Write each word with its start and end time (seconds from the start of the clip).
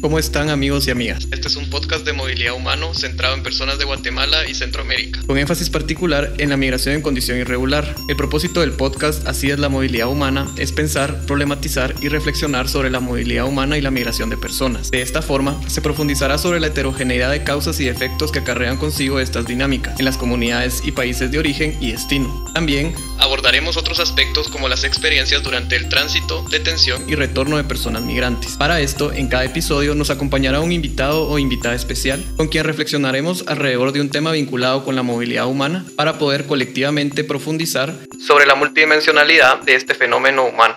¿Cómo 0.00 0.18
están 0.18 0.48
amigos 0.48 0.88
y 0.88 0.90
amigas? 0.90 1.28
Este 1.30 1.48
es 1.48 1.56
un 1.56 1.68
podcast 1.68 2.06
de 2.06 2.14
movilidad 2.14 2.54
humano 2.54 2.94
centrado 2.94 3.34
en 3.34 3.42
personas 3.42 3.78
de 3.78 3.84
Guatemala 3.84 4.48
y 4.48 4.54
Centroamérica, 4.54 5.20
con 5.26 5.36
énfasis 5.36 5.68
particular 5.68 6.32
en 6.38 6.48
la 6.48 6.56
migración 6.56 6.94
en 6.94 7.02
condición 7.02 7.36
irregular. 7.36 7.94
El 8.08 8.16
propósito 8.16 8.60
del 8.60 8.72
podcast 8.72 9.28
Así 9.28 9.50
es 9.50 9.58
la 9.58 9.68
movilidad 9.68 10.08
humana 10.08 10.48
es 10.56 10.72
pensar, 10.72 11.26
problematizar 11.26 11.94
y 12.00 12.08
reflexionar 12.08 12.66
sobre 12.70 12.88
la 12.88 13.00
movilidad 13.00 13.44
humana 13.44 13.76
y 13.76 13.82
la 13.82 13.90
migración 13.90 14.30
de 14.30 14.38
personas. 14.38 14.90
De 14.90 15.02
esta 15.02 15.20
forma, 15.20 15.60
se 15.68 15.82
profundizará 15.82 16.38
sobre 16.38 16.60
la 16.60 16.68
heterogeneidad 16.68 17.30
de 17.30 17.44
causas 17.44 17.78
y 17.78 17.88
efectos 17.88 18.32
que 18.32 18.38
acarrean 18.38 18.78
consigo 18.78 19.20
estas 19.20 19.46
dinámicas 19.46 19.98
en 19.98 20.06
las 20.06 20.16
comunidades 20.16 20.80
y 20.82 20.92
países 20.92 21.30
de 21.30 21.38
origen 21.38 21.76
y 21.78 21.92
destino. 21.92 22.46
También 22.54 22.94
abordaremos 23.18 23.76
otros 23.76 24.00
aspectos 24.00 24.48
como 24.48 24.66
las 24.70 24.84
experiencias 24.84 25.42
durante 25.42 25.76
el 25.76 25.90
tránsito, 25.90 26.42
detención 26.50 27.04
y 27.06 27.16
retorno 27.16 27.58
de 27.58 27.64
personas 27.64 28.02
migrantes. 28.02 28.56
Para 28.56 28.80
esto, 28.80 29.12
en 29.12 29.28
cada 29.28 29.44
episodio 29.44 29.89
nos 29.94 30.10
acompañará 30.10 30.60
un 30.60 30.72
invitado 30.72 31.28
o 31.28 31.38
invitada 31.38 31.74
especial 31.74 32.24
con 32.36 32.48
quien 32.48 32.64
reflexionaremos 32.64 33.44
alrededor 33.46 33.92
de 33.92 34.00
un 34.00 34.10
tema 34.10 34.32
vinculado 34.32 34.84
con 34.84 34.96
la 34.96 35.02
movilidad 35.02 35.46
humana 35.46 35.84
para 35.96 36.18
poder 36.18 36.46
colectivamente 36.46 37.24
profundizar 37.24 37.94
sobre 38.26 38.46
la 38.46 38.54
multidimensionalidad 38.54 39.62
de 39.62 39.74
este 39.74 39.94
fenómeno 39.94 40.46
humano. 40.46 40.74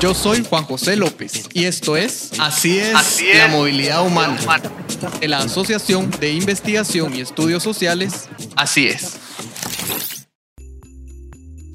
Yo 0.00 0.12
soy 0.12 0.44
Juan 0.44 0.64
José 0.64 0.96
López 0.96 1.48
y 1.54 1.64
esto 1.64 1.96
es 1.96 2.32
Así 2.38 2.78
es, 2.78 2.92
la 3.34 3.48
movilidad 3.48 4.04
humana, 4.04 4.36
de 5.18 5.28
la 5.28 5.38
Asociación 5.38 6.10
de 6.20 6.32
Investigación 6.32 7.14
y 7.14 7.20
Estudios 7.20 7.62
Sociales. 7.62 8.28
Así 8.54 8.86
es. 8.88 9.23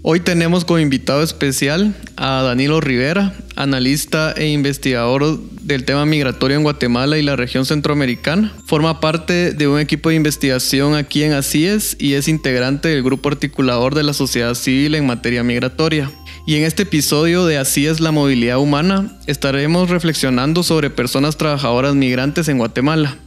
Hoy 0.02 0.22
tenemos 0.22 0.64
como 0.64 0.80
invitado 0.80 1.22
especial 1.24 1.94
a 2.16 2.42
Danilo 2.42 2.80
Rivera, 2.80 3.34
analista 3.58 4.32
e 4.32 4.48
investigador 4.48 5.38
del 5.62 5.84
tema 5.84 6.06
migratorio 6.06 6.56
en 6.56 6.64
Guatemala 6.64 7.18
y 7.18 7.22
la 7.22 7.36
región 7.36 7.66
centroamericana. 7.66 8.54
Forma 8.66 9.02
parte 9.02 9.52
de 9.52 9.68
un 9.68 9.78
equipo 9.78 10.08
de 10.08 10.16
investigación 10.16 10.96
aquí 10.96 11.24
en 11.24 11.34
ACIES 11.34 11.98
y 12.00 12.14
es 12.14 12.30
integrante 12.30 12.88
del 12.88 13.04
grupo 13.04 13.28
articulador 13.28 13.94
de 13.94 14.04
la 14.04 14.14
sociedad 14.14 14.54
civil 14.54 14.96
en 14.96 15.06
materia 15.06 15.44
migratoria. 15.44 16.10
Y 16.48 16.56
en 16.56 16.64
este 16.64 16.84
episodio 16.84 17.46
de 17.46 17.58
Así 17.58 17.86
es 17.86 18.00
la 18.00 18.14
movilidad 18.14 18.58
humana 18.58 19.20
estaremos 19.28 19.90
reflexionando 19.90 20.64
sobre 20.64 20.90
personas 20.90 21.36
trabajadoras 21.36 21.94
migrantes 21.96 22.48
en 22.48 22.58
Guatemala. 22.58 23.18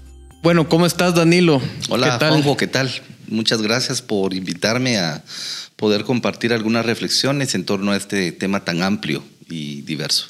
Bueno, 0.42 0.70
¿cómo 0.70 0.86
estás 0.86 1.14
Danilo? 1.14 1.60
Hola, 1.91 2.19
¿Qué 2.19 2.27
Juanjo, 2.27 2.56
¿qué 2.56 2.66
tal? 2.66 2.91
Muchas 3.33 3.62
gracias 3.62 4.02
por 4.02 4.34
invitarme 4.34 4.98
a 4.98 5.22
poder 5.77 6.05
compartir 6.05 6.52
algunas 6.52 6.86
reflexiones 6.86 7.55
en 7.55 7.64
torno 7.64 7.92
a 7.92 7.97
este 7.97 8.30
tema 8.33 8.64
tan 8.64 8.83
amplio 8.83 9.25
y 9.48 9.83
diverso. 9.83 10.28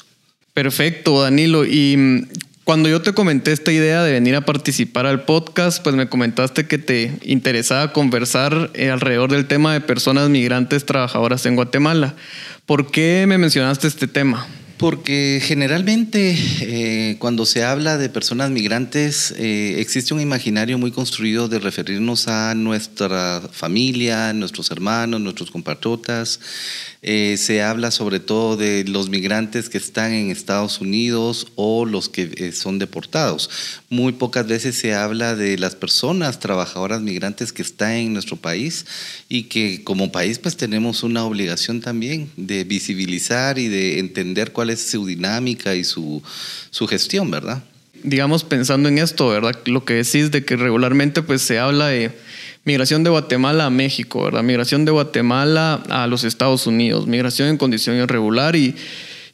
Perfecto, 0.53 1.21
Danilo. 1.21 1.65
Y 1.65 1.95
mm, 1.97 2.27
cuando 2.63 2.87
yo 2.87 3.01
te 3.01 3.13
comenté 3.13 3.51
esta 3.51 3.71
idea 3.71 4.03
de 4.03 4.13
venir 4.13 4.35
a 4.35 4.45
participar 4.45 5.05
al 5.05 5.25
podcast, 5.25 5.83
pues 5.83 5.95
me 5.95 6.07
comentaste 6.07 6.65
que 6.65 6.77
te 6.77 7.19
interesaba 7.23 7.91
conversar 7.91 8.71
eh, 8.73 8.89
alrededor 8.89 9.31
del 9.31 9.47
tema 9.47 9.73
de 9.73 9.81
personas 9.81 10.29
migrantes 10.29 10.85
trabajadoras 10.85 11.45
en 11.45 11.55
Guatemala. 11.55 12.15
¿Por 12.65 12.89
qué 12.89 13.25
me 13.27 13.37
mencionaste 13.37 13.87
este 13.87 14.07
tema? 14.07 14.47
Porque 14.77 15.39
generalmente 15.41 16.35
eh, 16.61 17.15
cuando 17.19 17.45
se 17.45 17.63
habla 17.63 17.97
de 17.97 18.09
personas 18.09 18.49
migrantes 18.49 19.33
eh, 19.37 19.75
existe 19.79 20.13
un 20.13 20.19
imaginario 20.19 20.77
muy 20.77 20.91
construido 20.91 21.47
de 21.47 21.59
referirnos 21.59 22.27
a 22.27 22.53
nuestra 22.55 23.41
familia, 23.51 24.33
nuestros 24.33 24.71
hermanos, 24.71 25.21
nuestros 25.21 25.51
compatriotas, 25.51 26.39
eh, 27.05 27.35
se 27.37 27.61
habla 27.61 27.91
sobre 27.91 28.21
todo 28.21 28.55
de 28.55 28.85
los 28.85 29.09
migrantes 29.09 29.67
que 29.67 29.77
están 29.77 30.13
en 30.13 30.31
Estados 30.31 30.79
Unidos 30.79 31.47
o 31.55 31.85
los 31.85 32.07
que 32.07 32.31
eh, 32.37 32.53
son 32.53 32.79
deportados. 32.79 33.49
Muy 33.89 34.13
pocas 34.13 34.47
veces 34.47 34.77
se 34.77 34.93
habla 34.93 35.35
de 35.35 35.57
las 35.57 35.75
personas 35.75 36.39
trabajadoras 36.39 37.01
migrantes 37.01 37.51
que 37.51 37.61
están 37.61 37.91
en 37.91 38.13
nuestro 38.13 38.37
país 38.37 38.85
y 39.27 39.43
que 39.43 39.83
como 39.83 40.13
país 40.13 40.39
pues 40.39 40.55
tenemos 40.55 41.03
una 41.03 41.25
obligación 41.25 41.81
también 41.81 42.31
de 42.37 42.63
visibilizar 42.63 43.59
y 43.59 43.67
de 43.67 43.99
entender 43.99 44.53
cuál 44.53 44.69
es 44.69 44.89
su 44.89 45.05
dinámica 45.05 45.75
y 45.75 45.83
su, 45.83 46.23
su 46.69 46.87
gestión, 46.87 47.29
¿verdad? 47.29 47.61
Digamos, 48.01 48.45
pensando 48.45 48.87
en 48.87 48.97
esto, 48.97 49.27
¿verdad? 49.27 49.59
Lo 49.65 49.83
que 49.83 49.95
decís 49.95 50.31
de 50.31 50.45
que 50.45 50.55
regularmente 50.55 51.21
pues 51.21 51.41
se 51.41 51.59
habla 51.59 51.87
de 51.87 52.11
migración 52.65 53.03
de 53.03 53.09
Guatemala 53.09 53.65
a 53.65 53.69
México, 53.69 54.23
¿verdad? 54.23 54.43
Migración 54.43 54.85
de 54.85 54.91
Guatemala 54.91 55.83
a 55.89 56.07
los 56.07 56.23
Estados 56.23 56.65
Unidos, 56.67 57.07
migración 57.07 57.49
en 57.49 57.57
condición 57.57 57.97
irregular 57.97 58.55
y, 58.55 58.75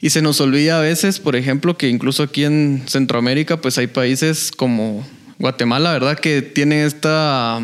y 0.01 0.09
se 0.09 0.21
nos 0.21 0.41
olvida 0.41 0.79
a 0.79 0.81
veces, 0.81 1.19
por 1.19 1.35
ejemplo, 1.35 1.77
que 1.77 1.89
incluso 1.89 2.23
aquí 2.23 2.43
en 2.43 2.83
Centroamérica 2.87 3.57
pues 3.61 3.77
hay 3.77 3.87
países 3.87 4.51
como 4.55 5.05
Guatemala, 5.37 5.93
¿verdad? 5.93 6.17
Que 6.17 6.41
tienen 6.41 6.85
esta 6.85 7.61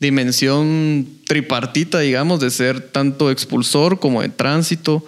dimensión 0.00 1.06
tripartita, 1.26 2.00
digamos, 2.00 2.40
de 2.40 2.50
ser 2.50 2.80
tanto 2.80 3.30
expulsor 3.30 4.00
como 4.00 4.22
de 4.22 4.28
tránsito, 4.28 5.04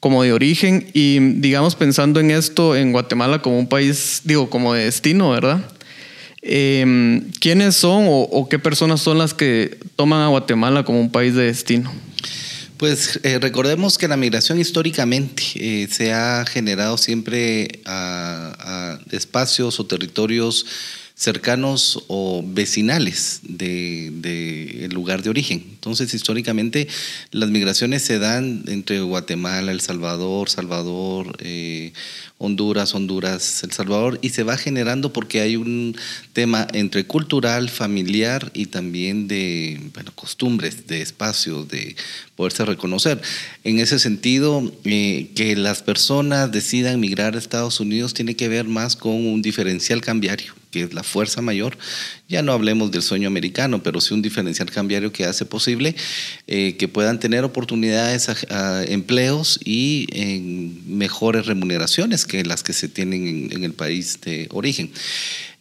como 0.00 0.22
de 0.22 0.34
origen 0.34 0.90
y 0.92 1.18
digamos 1.40 1.76
pensando 1.76 2.20
en 2.20 2.30
esto 2.30 2.76
en 2.76 2.92
Guatemala 2.92 3.40
como 3.40 3.58
un 3.58 3.68
país, 3.68 4.20
digo, 4.24 4.50
como 4.50 4.74
de 4.74 4.84
destino, 4.84 5.30
¿verdad? 5.30 5.64
Eh, 6.46 7.22
¿Quiénes 7.40 7.74
son 7.74 8.04
o, 8.06 8.48
qué 8.50 8.58
personas 8.58 9.00
son 9.00 9.16
las 9.16 9.32
que 9.32 9.78
toman 9.96 10.20
a 10.20 10.28
Guatemala 10.28 10.84
como 10.84 11.00
un 11.00 11.10
país 11.10 11.34
de 11.34 11.44
destino? 11.44 11.90
Pues 12.76 13.18
eh, 13.22 13.38
recordemos 13.40 13.96
que 13.96 14.08
la 14.08 14.18
migración 14.18 14.60
históricamente 14.60 15.42
eh, 15.54 15.88
se 15.90 16.12
ha 16.12 16.44
generado 16.44 16.98
siempre 16.98 17.80
a, 17.86 18.98
espacios 19.10 19.80
o 19.80 19.86
territorios 19.86 20.66
cercanos 21.16 22.04
o 22.08 22.42
vecinales 22.44 23.40
del 23.44 24.20
de, 24.20 24.88
lugar 24.90 25.22
de 25.22 25.30
origen. 25.30 25.62
Entonces, 25.70 26.12
históricamente, 26.12 26.88
las 27.30 27.50
migraciones 27.50 28.02
se 28.02 28.18
dan 28.18 28.64
entre 28.66 29.00
Guatemala, 29.00 29.70
El 29.70 29.80
Salvador, 29.80 30.50
Salvador, 30.50 31.36
eh, 31.38 31.92
Honduras, 32.38 32.94
Honduras, 32.96 33.62
El 33.62 33.70
Salvador, 33.70 34.18
y 34.22 34.30
se 34.30 34.42
va 34.42 34.56
generando 34.56 35.12
porque 35.12 35.40
hay 35.40 35.54
un 35.54 35.96
tema 36.32 36.66
entre 36.72 37.06
cultural, 37.06 37.70
familiar 37.70 38.50
y 38.52 38.66
también 38.66 39.28
de 39.28 39.80
costumbres, 40.16 40.88
de 40.88 41.00
espacios, 41.00 41.68
de 41.68 41.94
poderse 42.34 42.64
reconocer. 42.64 43.22
En 43.62 43.78
ese 43.78 44.00
sentido, 44.00 44.72
eh, 44.84 45.30
que 45.36 45.54
las 45.54 45.82
personas 45.82 46.50
decidan 46.50 46.98
migrar 46.98 47.36
a 47.36 47.38
Estados 47.38 47.78
Unidos 47.78 48.14
tiene 48.14 48.34
que 48.34 48.48
ver 48.48 48.66
más 48.66 48.96
con 48.96 49.14
un 49.14 49.42
diferencial 49.42 50.00
cambiario 50.00 50.54
que 50.74 50.82
es 50.82 50.92
la 50.92 51.04
fuerza 51.04 51.40
mayor, 51.40 51.78
ya 52.28 52.42
no 52.42 52.52
hablemos 52.52 52.90
del 52.90 53.02
sueño 53.02 53.28
americano, 53.28 53.82
pero 53.82 54.00
sí 54.00 54.14
un 54.14 54.22
diferencial 54.22 54.70
cambiario 54.70 55.12
que 55.12 55.24
hace 55.24 55.44
posible 55.44 55.94
eh, 56.46 56.76
que 56.78 56.88
puedan 56.88 57.20
tener 57.20 57.44
oportunidades 57.44 58.28
empleos 58.88 59.60
y 59.64 60.06
en 60.12 60.96
mejores 60.96 61.46
remuneraciones 61.46 62.24
que 62.24 62.44
las 62.44 62.62
que 62.62 62.72
se 62.72 62.88
tienen 62.88 63.50
en 63.52 63.64
el 63.64 63.72
país 63.72 64.20
de 64.22 64.48
origen. 64.52 64.90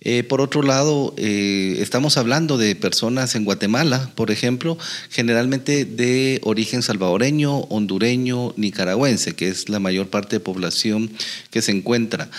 Eh, 0.06 0.24
por 0.24 0.42
otro 0.42 0.62
lado, 0.64 1.14
eh, 1.18 1.78
estamos 1.80 2.18
hablando 2.18 2.58
de 2.58 2.76
personas 2.76 3.36
en 3.36 3.46
Guatemala, 3.46 4.12
por 4.16 4.32
ejemplo, 4.32 4.78
generalmente 5.10 5.86
de 5.86 6.42
origen 6.44 6.82
salvadoreño, 6.84 7.60
hondureño, 7.70 8.54
nicaragüense, 8.58 9.34
que 9.34 9.48
es 9.48 9.70
la 9.70 9.80
mayor 9.80 10.10
parte 10.10 10.36
de 10.36 10.40
población 10.42 11.10
que 11.52 11.62
se 11.62 11.72
encuentra. 11.72 12.30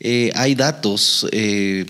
Eh, 0.00 0.32
hay 0.34 0.56
datos, 0.56 1.24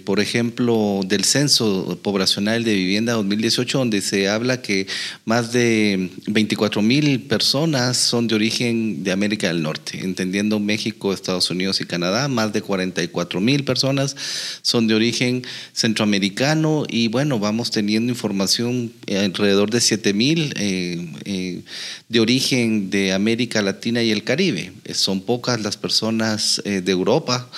por 0.05 0.21
ejemplo, 0.21 1.01
del 1.07 1.25
Censo 1.25 1.82
Poblacional 2.03 2.65
de 2.65 2.75
Vivienda 2.75 3.15
2018, 3.15 3.79
donde 3.79 4.01
se 4.01 4.29
habla 4.29 4.63
que 4.63 4.87
más 5.25 5.53
de 5.53 6.11
24 6.27 6.83
mil 6.83 7.23
personas 7.23 7.97
son 7.97 8.29
de 8.29 8.35
origen 8.35 9.05
de 9.05 9.13
América 9.13 9.49
del 9.49 9.63
Norte, 9.63 10.01
entendiendo 10.01 10.59
México, 10.61 11.13
Estados 11.13 11.51
Unidos 11.51 11.81
y 11.81 11.85
Canadá, 11.85 12.29
más 12.29 12.53
de 12.53 12.63
44 12.63 13.41
mil 13.41 13.65
personas 13.65 14.17
son 14.63 14.87
de 14.87 14.95
origen 14.95 15.43
centroamericano 15.73 16.85
y 16.89 17.09
bueno, 17.09 17.39
vamos 17.39 17.71
teniendo 17.71 18.13
información 18.13 18.93
eh, 19.07 19.19
alrededor 19.19 19.71
de 19.71 19.81
7 19.81 20.13
mil 20.13 20.55
eh, 20.57 21.13
eh, 21.25 21.63
de 22.09 22.21
origen 22.21 22.91
de 22.91 23.13
América 23.13 23.63
Latina 23.63 24.03
y 24.03 24.11
el 24.11 24.25
Caribe. 24.25 24.73
Son 24.93 25.21
pocas 25.21 25.61
las 25.61 25.77
personas 25.77 26.63
de 26.65 26.93
Europa. 26.93 27.49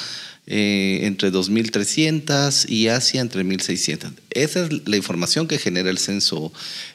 Eh, 0.46 1.06
entre 1.06 1.32
2.300 1.32 2.68
y 2.68 2.88
Asia 2.88 3.22
entre 3.22 3.42
1.600. 3.46 4.12
Esa 4.28 4.66
es 4.66 4.86
la 4.86 4.98
información 4.98 5.48
que 5.48 5.56
genera 5.56 5.88
el 5.88 5.96
censo 5.96 6.52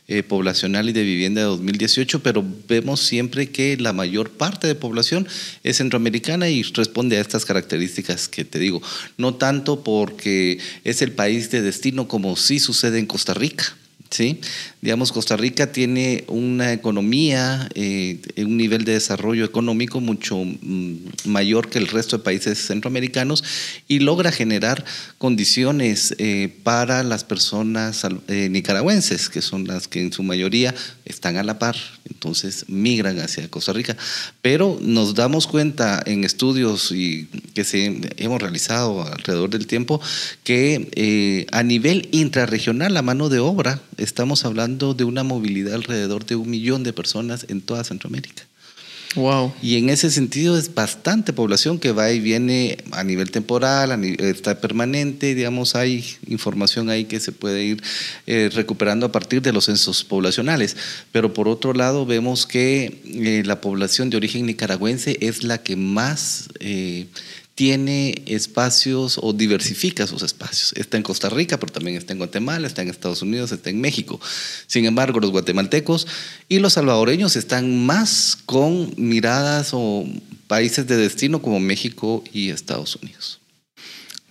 eh, 0.07 0.21
poblacional 0.21 0.87
y 0.87 0.93
de 0.93 1.01
vivienda 1.01 1.41
de 1.41 1.47
2018, 1.47 2.21
pero 2.21 2.45
vemos 2.67 2.99
siempre 2.99 3.49
que 3.49 3.75
la 3.77 3.91
mayor 3.91 4.29
parte 4.29 4.67
de 4.67 4.75
población 4.75 5.27
es 5.63 5.77
centroamericana 5.77 6.47
y 6.47 6.61
responde 6.61 7.17
a 7.17 7.21
estas 7.21 7.45
características 7.45 8.27
que 8.27 8.45
te 8.45 8.59
digo. 8.59 8.83
No 9.17 9.33
tanto 9.33 9.83
porque 9.83 10.59
es 10.83 11.01
el 11.01 11.11
país 11.11 11.49
de 11.49 11.63
destino 11.63 12.07
como 12.07 12.35
sí 12.35 12.59
sucede 12.59 12.99
en 12.99 13.07
Costa 13.07 13.33
Rica 13.33 13.75
¿sí? 14.09 14.39
Digamos, 14.81 15.11
Costa 15.11 15.37
Rica 15.37 15.71
tiene 15.71 16.23
una 16.27 16.73
economía, 16.73 17.69
eh, 17.75 18.19
un 18.37 18.57
nivel 18.57 18.85
de 18.85 18.93
desarrollo 18.93 19.45
económico 19.45 19.99
mucho 19.99 20.37
mm, 20.37 20.95
mayor 21.25 21.69
que 21.69 21.79
el 21.79 21.87
resto 21.87 22.17
de 22.17 22.23
países 22.23 22.65
centroamericanos 22.65 23.43
y 23.87 23.99
logra 23.99 24.31
generar 24.31 24.83
condiciones 25.17 26.15
eh, 26.17 26.53
para 26.63 27.03
las 27.03 27.23
personas 27.23 28.05
eh, 28.27 28.49
nicaragüenses, 28.49 29.29
que 29.29 29.41
son 29.41 29.67
las 29.67 29.87
que 29.87 30.01
en 30.01 30.13
su 30.13 30.23
mayoría 30.23 30.73
están 31.05 31.37
a 31.37 31.43
la 31.43 31.59
par, 31.59 31.75
entonces 32.09 32.65
migran 32.67 33.19
hacia 33.19 33.49
Costa 33.49 33.73
Rica. 33.73 33.95
Pero 34.41 34.77
nos 34.81 35.15
damos 35.15 35.47
cuenta 35.47 36.01
en 36.05 36.23
estudios 36.23 36.91
y 36.91 37.27
que 37.53 37.63
se, 37.63 37.99
hemos 38.17 38.41
realizado 38.41 39.03
alrededor 39.03 39.49
del 39.49 39.67
tiempo 39.67 40.01
que 40.43 41.47
a 41.51 41.63
nivel 41.63 42.09
intrarregional 42.11 42.93
la 42.93 43.01
mano 43.01 43.29
de 43.29 43.39
obra 43.39 43.81
estamos 43.97 44.45
hablando 44.45 44.93
de 44.93 45.03
una 45.03 45.23
movilidad 45.23 45.73
alrededor 45.73 46.25
de 46.25 46.35
un 46.35 46.49
millón 46.49 46.83
de 46.83 46.93
personas 46.93 47.45
en 47.49 47.61
toda 47.61 47.83
Centroamérica. 47.83 48.48
Wow. 49.15 49.53
Y 49.59 49.77
en 49.77 49.89
ese 49.89 50.11
sentido 50.11 50.55
es 50.55 50.75
bastante 50.75 51.33
población 51.33 51.79
que 51.79 51.91
va 51.91 52.11
y 52.11 52.19
viene 52.19 52.77
a 52.91 53.03
nivel 53.03 53.31
temporal, 53.31 54.03
está 54.19 54.61
permanente, 54.61 55.33
digamos, 55.33 55.75
hay 55.75 56.05
información 56.27 56.91
ahí 56.91 57.05
que 57.05 57.19
se 57.19 57.31
puede 57.31 57.63
ir 57.63 57.81
eh, 58.27 58.51
recuperando 58.53 59.07
a 59.07 59.11
partir 59.11 59.41
de 59.41 59.51
los 59.51 59.65
censos 59.65 60.03
poblacionales. 60.03 60.77
Pero 61.11 61.33
por 61.33 61.47
otro 61.47 61.73
lado 61.73 62.05
vemos 62.05 62.45
que 62.45 63.01
eh, 63.05 63.41
la 63.45 63.61
población 63.61 64.11
de 64.11 64.17
origen 64.17 64.45
nicaragüense 64.45 65.17
es 65.21 65.43
la 65.43 65.57
que 65.57 65.75
más 65.75 66.49
eh, 66.59 67.07
tiene 67.59 68.23
espacios 68.25 69.19
o 69.21 69.33
diversifica 69.33 70.07
sus 70.07 70.23
espacios. 70.23 70.71
Está 70.77 70.95
en 70.95 71.03
Costa 71.03 71.27
Rica, 71.27 71.59
pero 71.59 71.73
también 71.73 71.97
está 71.97 72.13
en 72.13 72.19
Guatemala, 72.19 72.65
está 72.65 72.83
en 72.83 72.87
Estados 72.87 73.21
Unidos, 73.21 73.51
está 73.51 73.69
en 73.69 73.81
México. 73.81 74.17
Sin 74.65 74.85
embargo, 74.85 75.19
los 75.19 75.31
guatemaltecos 75.31 76.07
y 76.47 76.59
los 76.59 76.71
salvadoreños 76.71 77.35
están 77.35 77.85
más 77.85 78.37
con 78.45 78.93
miradas 78.95 79.71
o 79.73 80.05
países 80.47 80.87
de 80.87 80.95
destino 80.95 81.41
como 81.41 81.59
México 81.59 82.23
y 82.31 82.49
Estados 82.49 82.95
Unidos. 82.95 83.41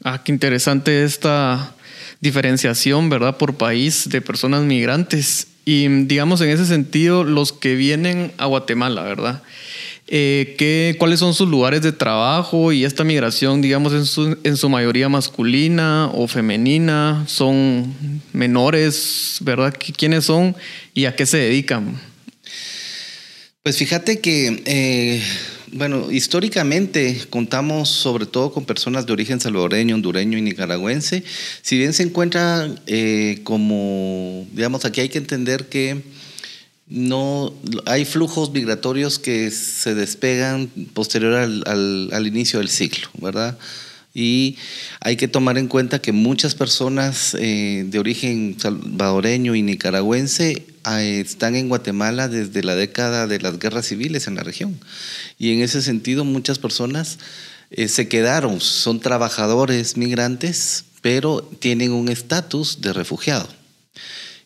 Ah, 0.03 0.23
qué 0.25 0.33
interesante 0.33 1.05
esta 1.05 1.75
diferenciación, 2.23 3.11
¿verdad? 3.11 3.37
Por 3.37 3.57
país 3.57 4.09
de 4.09 4.23
personas 4.23 4.63
migrantes. 4.63 5.49
Y 5.67 5.87
digamos 6.07 6.41
en 6.41 6.49
ese 6.49 6.65
sentido, 6.65 7.25
los 7.25 7.53
que 7.53 7.75
vienen 7.75 8.33
a 8.39 8.47
Guatemala, 8.47 9.03
¿verdad? 9.03 9.43
Eh, 10.11 10.55
¿qué, 10.57 10.97
¿Cuáles 10.99 11.21
son 11.21 11.35
sus 11.35 11.49
lugares 11.49 11.83
de 11.83 11.93
trabajo 11.93 12.73
y 12.73 12.87
esta 12.87 13.05
migración, 13.05 13.61
digamos, 13.61 13.93
en 13.93 14.07
su, 14.07 14.39
en 14.43 14.57
su 14.57 14.71
mayoría 14.71 15.11
masculina 15.11 16.11
o 16.15 16.27
femenina? 16.27 17.25
¿Son 17.27 17.95
menores, 18.33 19.37
verdad? 19.43 19.75
¿Quiénes 19.97 20.25
son 20.25 20.57
y 20.95 21.05
a 21.05 21.15
qué 21.15 21.27
se 21.27 21.37
dedican? 21.37 22.01
Pues 23.63 23.77
fíjate 23.77 24.21
que, 24.21 24.63
eh, 24.65 25.23
bueno, 25.73 26.11
históricamente 26.11 27.21
contamos 27.29 27.91
sobre 27.91 28.25
todo 28.25 28.51
con 28.51 28.65
personas 28.65 29.05
de 29.05 29.13
origen 29.13 29.41
salvadoreño, 29.41 29.95
hondureño 29.95 30.39
y 30.39 30.41
nicaragüense. 30.41 31.23
Si 31.61 31.77
bien 31.77 31.93
se 31.93 32.05
encuentra 32.05 32.67
eh, 32.87 33.41
como, 33.45 34.47
digamos, 34.53 34.87
aquí 34.87 35.03
hay 35.03 35.11
que 35.11 35.19
entender 35.19 35.69
que 35.69 36.03
no 36.91 37.53
hay 37.85 38.05
flujos 38.05 38.51
migratorios 38.51 39.19
que 39.19 39.51
se 39.51 39.95
despegan 39.95 40.69
posterior 40.95 41.35
al, 41.35 41.63
al, 42.13 42.27
inicio 42.27 42.61
del 42.61 42.69
ciclo, 42.69 43.09
¿verdad? 43.21 43.59
Y 44.15 44.57
hay 45.01 45.17
que 45.17 45.29
tomar 45.29 45.59
en 45.59 45.69
cuenta 45.69 46.01
que 46.01 46.13
muchas 46.13 46.55
personas 46.55 47.37
eh, 47.39 47.85
de 47.87 47.99
origen 47.99 48.57
salvadoreño 48.59 49.55
y 49.55 49.63
nicaragüense 49.63 50.67
eh, 50.91 51.23
están 51.25 51.55
en 51.57 51.69
Guatemala 51.69 52.29
desde 52.29 52.63
la 52.63 52.75
década 52.75 53.27
de 53.27 53.39
las 53.39 53.59
guerras 53.59 53.87
civiles 53.87 54.27
en 54.27 54.37
la 54.37 54.43
región. 54.43 54.81
Y 55.39 55.53
en 55.53 55.61
ese 55.61 55.83
sentido 55.83 56.25
muchas 56.25 56.59
personas 56.59 57.19
eh, 57.71 57.89
se 57.89 58.09
quedaron, 58.09 58.61
son 58.61 58.99
trabajadores 58.99 59.99
migrantes, 59.99 60.87
pero 61.03 61.43
tienen 61.43 61.93
un 61.93 62.09
estatus 62.09 62.81
de 62.81 62.95
refugiado. 62.95 63.49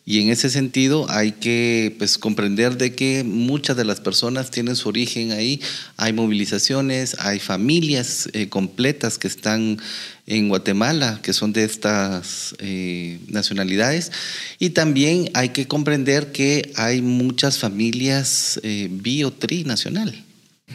Y 0.05 0.21
en 0.21 0.31
ese 0.31 0.51
sentido 0.51 1.09
hay 1.11 1.33
que 1.33 1.95
pues, 1.99 2.19
comprender 2.19 2.77
de 2.77 2.93
que 2.95 3.23
muchas 3.23 3.77
de 3.77 3.85
las 3.85 4.01
personas 4.01 4.51
tienen 4.51 4.75
su 4.75 4.89
origen 4.89 5.31
ahí. 5.31 5.61
Hay 5.97 6.13
movilizaciones, 6.13 7.17
hay 7.21 7.39
familias 7.39 8.29
eh, 8.33 8.49
completas 8.49 9.17
que 9.17 9.29
están 9.29 9.79
en 10.27 10.49
Guatemala, 10.49 11.21
que 11.23 11.33
son 11.33 11.53
de 11.53 11.63
estas 11.63 12.57
eh, 12.59 13.21
nacionalidades. 13.29 14.11
Y 14.59 14.71
también 14.71 15.31
hay 15.35 15.51
que 15.51 15.69
comprender 15.69 16.33
que 16.33 16.73
hay 16.75 17.01
muchas 17.01 17.59
familias 17.59 18.59
eh, 18.65 18.89
bio-trinacional. 18.91 20.25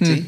¿sí? 0.01 0.25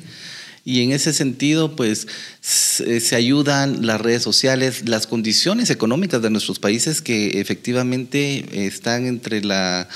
Y 0.69 0.83
en 0.83 0.91
ese 0.91 1.13
sentido, 1.13 1.75
pues 1.75 2.05
se 2.41 3.15
ayudan 3.15 3.87
las 3.87 3.99
redes 3.99 4.21
sociales, 4.21 4.87
las 4.87 5.07
condiciones 5.07 5.71
económicas 5.71 6.21
de 6.21 6.29
nuestros 6.29 6.59
países 6.59 7.01
que 7.01 7.41
efectivamente 7.41 8.67
están 8.67 9.07
entre 9.07 9.43
la, 9.43 9.89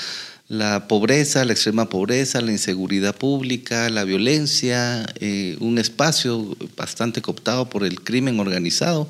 pobreza, 0.88 1.44
la 1.44 1.52
extrema 1.52 1.88
pobreza, 1.88 2.40
la 2.40 2.50
inseguridad 2.50 3.14
pública, 3.14 3.88
la 3.88 4.02
violencia, 4.02 5.06
eh, 5.20 5.56
un 5.60 5.78
espacio 5.78 6.56
bastante 6.76 7.22
cooptado 7.22 7.70
por 7.70 7.84
el 7.84 8.00
crimen 8.00 8.40
organizado, 8.40 9.08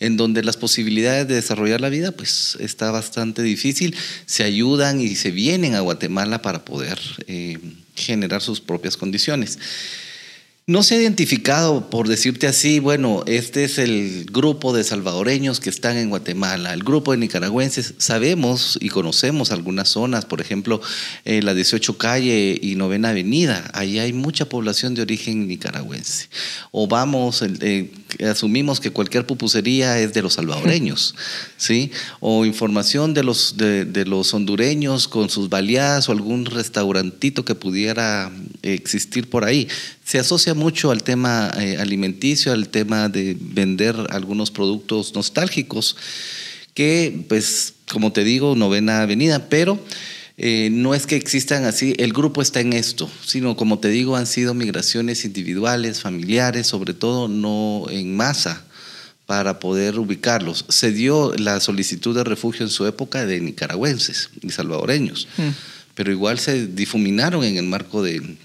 en 0.00 0.16
donde 0.16 0.42
las 0.42 0.56
posibilidades 0.56 1.28
de 1.28 1.34
desarrollar 1.34 1.82
la 1.82 1.90
vida 1.90 2.12
pues 2.12 2.56
está 2.60 2.90
bastante 2.90 3.42
difícil. 3.42 3.94
Se 4.24 4.42
ayudan 4.42 5.02
y 5.02 5.16
se 5.16 5.32
vienen 5.32 5.74
a 5.74 5.80
Guatemala 5.80 6.40
para 6.40 6.64
poder 6.64 6.98
eh, 7.26 7.58
generar 7.94 8.40
sus 8.40 8.62
propias 8.62 8.96
condiciones. 8.96 9.58
No 10.66 10.82
se 10.82 10.94
ha 10.94 11.02
identificado, 11.02 11.90
por 11.90 12.08
decirte 12.08 12.46
así, 12.46 12.78
bueno, 12.78 13.22
este 13.26 13.64
es 13.64 13.76
el 13.76 14.24
grupo 14.32 14.74
de 14.74 14.82
salvadoreños 14.82 15.60
que 15.60 15.68
están 15.68 15.98
en 15.98 16.08
Guatemala, 16.08 16.72
el 16.72 16.82
grupo 16.82 17.12
de 17.12 17.18
nicaragüenses. 17.18 17.92
Sabemos 17.98 18.78
y 18.80 18.88
conocemos 18.88 19.50
algunas 19.50 19.90
zonas, 19.90 20.24
por 20.24 20.40
ejemplo, 20.40 20.80
eh, 21.26 21.42
la 21.42 21.52
18 21.52 21.98
calle 21.98 22.58
y 22.62 22.76
novena 22.76 23.10
avenida, 23.10 23.70
ahí 23.74 23.98
hay 23.98 24.14
mucha 24.14 24.48
población 24.48 24.94
de 24.94 25.02
origen 25.02 25.46
nicaragüense. 25.48 26.30
O 26.70 26.88
vamos, 26.88 27.42
eh, 27.42 27.90
asumimos 28.22 28.80
que 28.80 28.90
cualquier 28.90 29.26
pupusería 29.26 29.98
es 29.98 30.12
de 30.12 30.22
los 30.22 30.34
salvadoreños, 30.34 31.14
¿sí? 31.56 31.90
O 32.20 32.44
información 32.44 33.14
de 33.14 33.22
los, 33.22 33.56
de, 33.56 34.04
los 34.06 34.34
hondureños 34.34 35.08
con 35.08 35.30
sus 35.30 35.48
baleadas 35.48 36.08
o 36.08 36.12
algún 36.12 36.46
restaurantito 36.46 37.44
que 37.44 37.54
pudiera 37.54 38.30
existir 38.62 39.28
por 39.28 39.44
ahí 39.44 39.68
se 40.04 40.18
asocia 40.18 40.54
mucho 40.54 40.90
al 40.90 41.02
tema 41.02 41.50
eh, 41.58 41.78
alimenticio, 41.78 42.52
al 42.52 42.68
tema 42.68 43.08
de 43.08 43.36
vender 43.40 43.96
algunos 44.10 44.50
productos 44.50 45.14
nostálgicos, 45.14 45.96
que 46.74 47.24
pues 47.28 47.74
como 47.90 48.12
te 48.12 48.24
digo, 48.24 48.54
novena 48.56 49.02
avenida, 49.02 49.48
pero 49.48 49.78
eh, 50.36 50.68
no 50.70 50.94
es 50.94 51.06
que 51.06 51.14
existan 51.14 51.64
así, 51.64 51.94
el 51.98 52.12
grupo 52.12 52.42
está 52.42 52.60
en 52.60 52.72
esto, 52.72 53.08
sino 53.24 53.56
como 53.56 53.78
te 53.78 53.88
digo, 53.88 54.16
han 54.16 54.26
sido 54.26 54.52
migraciones 54.52 55.24
individuales, 55.24 56.00
familiares, 56.00 56.66
sobre 56.66 56.92
todo 56.92 57.28
no 57.28 57.86
en 57.88 58.16
masa 58.16 58.64
para 59.26 59.60
poder 59.60 59.98
ubicarlos. 59.98 60.64
Se 60.68 60.90
dio 60.90 61.32
la 61.36 61.60
solicitud 61.60 62.16
de 62.16 62.24
refugio 62.24 62.66
en 62.66 62.70
su 62.70 62.84
época 62.86 63.24
de 63.26 63.40
nicaragüenses 63.40 64.30
y 64.42 64.50
salvadoreños, 64.50 65.28
mm. 65.36 65.48
pero 65.94 66.10
igual 66.10 66.40
se 66.40 66.66
difuminaron 66.66 67.44
en 67.44 67.56
el 67.56 67.66
marco 67.66 68.02
de, 68.02 68.36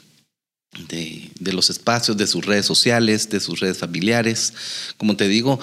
de, 0.88 1.32
de, 1.40 1.54
los 1.54 1.72
espacios, 1.72 2.16
de 2.18 2.28
sus 2.28 2.46
redes 2.46 2.68
sociales, 2.68 3.30
de 3.30 3.40
sus 3.40 3.60
redes 3.60 3.80
familiares. 3.80 4.54
Como 4.98 5.18
te 5.18 5.28
digo, 5.28 5.60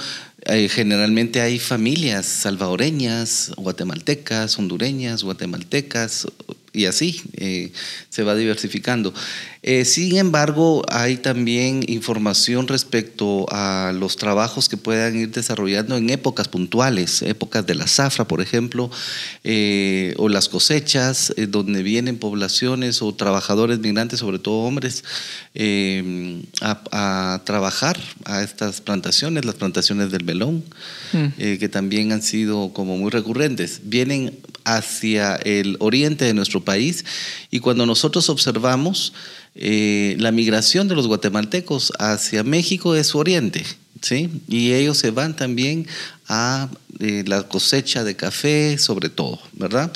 eh, 0.48 0.68
generalmente 0.68 1.40
hay 1.40 1.58
familias 1.58 2.26
salvadoreñas, 2.26 3.52
guatemaltecas, 3.56 4.58
hondureñas, 4.58 5.24
guatemaltecas, 5.24 6.28
y 6.76 6.85
así 6.85 7.23
eh, 7.33 7.73
se 8.11 8.23
va 8.23 8.35
diversificando. 8.35 9.14
Eh, 9.62 9.85
sin 9.87 10.16
embargo, 10.18 10.85
hay 10.90 11.16
también 11.16 11.83
información 11.88 12.68
respecto 12.68 13.47
a 13.50 13.92
los 13.99 14.16
trabajos 14.16 14.68
que 14.68 14.76
puedan 14.76 15.16
ir 15.16 15.30
desarrollando 15.30 15.97
en 15.97 16.11
épocas 16.11 16.49
puntuales, 16.49 17.23
épocas 17.23 17.66
de 17.66 17.75
la 17.75 17.87
zafra, 17.87 18.28
por 18.28 18.42
ejemplo, 18.42 18.90
eh, 19.42 20.14
o 20.18 20.28
las 20.28 20.49
cosechas, 20.49 21.33
donde 21.49 21.83
vienen 21.83 22.18
poblaciones 22.18 23.00
o 23.00 23.14
trabajadores 23.14 23.78
migrantes, 23.78 24.21
sobre 24.21 24.38
todo 24.38 24.56
hombres, 24.61 25.02
a, 26.61 27.42
trabajar 27.45 27.99
a 28.25 28.42
estas 28.42 28.83
plantaciones, 28.83 29.47
las 29.47 29.54
plantaciones 29.54 30.11
del 30.12 30.25
melón, 30.25 30.62
mm. 31.12 31.59
que 31.59 31.68
también 31.71 32.12
han 32.12 32.23
sido 32.23 32.73
como 32.75 32.99
muy 32.99 33.11
recurrentes. 33.11 33.80
Vienen 33.85 34.38
hacia 34.66 35.37
el 35.37 35.76
oriente 35.78 36.25
de 36.25 36.35
nuestro 36.35 36.62
país 36.64 37.04
y 37.50 37.61
cuando 37.61 37.87
nosotros 37.87 38.28
observamos 38.28 39.12
eh, 39.54 40.16
la 40.18 40.32
migración 40.32 40.88
de 40.88 40.96
los 40.96 41.06
guatemaltecos 41.06 41.92
hacia 41.99 42.42
México 42.42 42.96
es 42.96 43.06
su 43.06 43.18
oriente. 43.18 43.64
¿sí? 44.02 44.28
Y 44.49 44.73
ellos 44.73 44.99
se 44.99 45.12
van 45.12 45.37
también 45.37 45.87
a 46.28 46.68
eh, 46.99 47.23
la 47.26 47.44
cosecha 47.44 48.02
de 48.02 48.16
café, 48.16 48.76
sobre 48.76 49.08
todo, 49.08 49.38
¿verdad? 49.52 49.92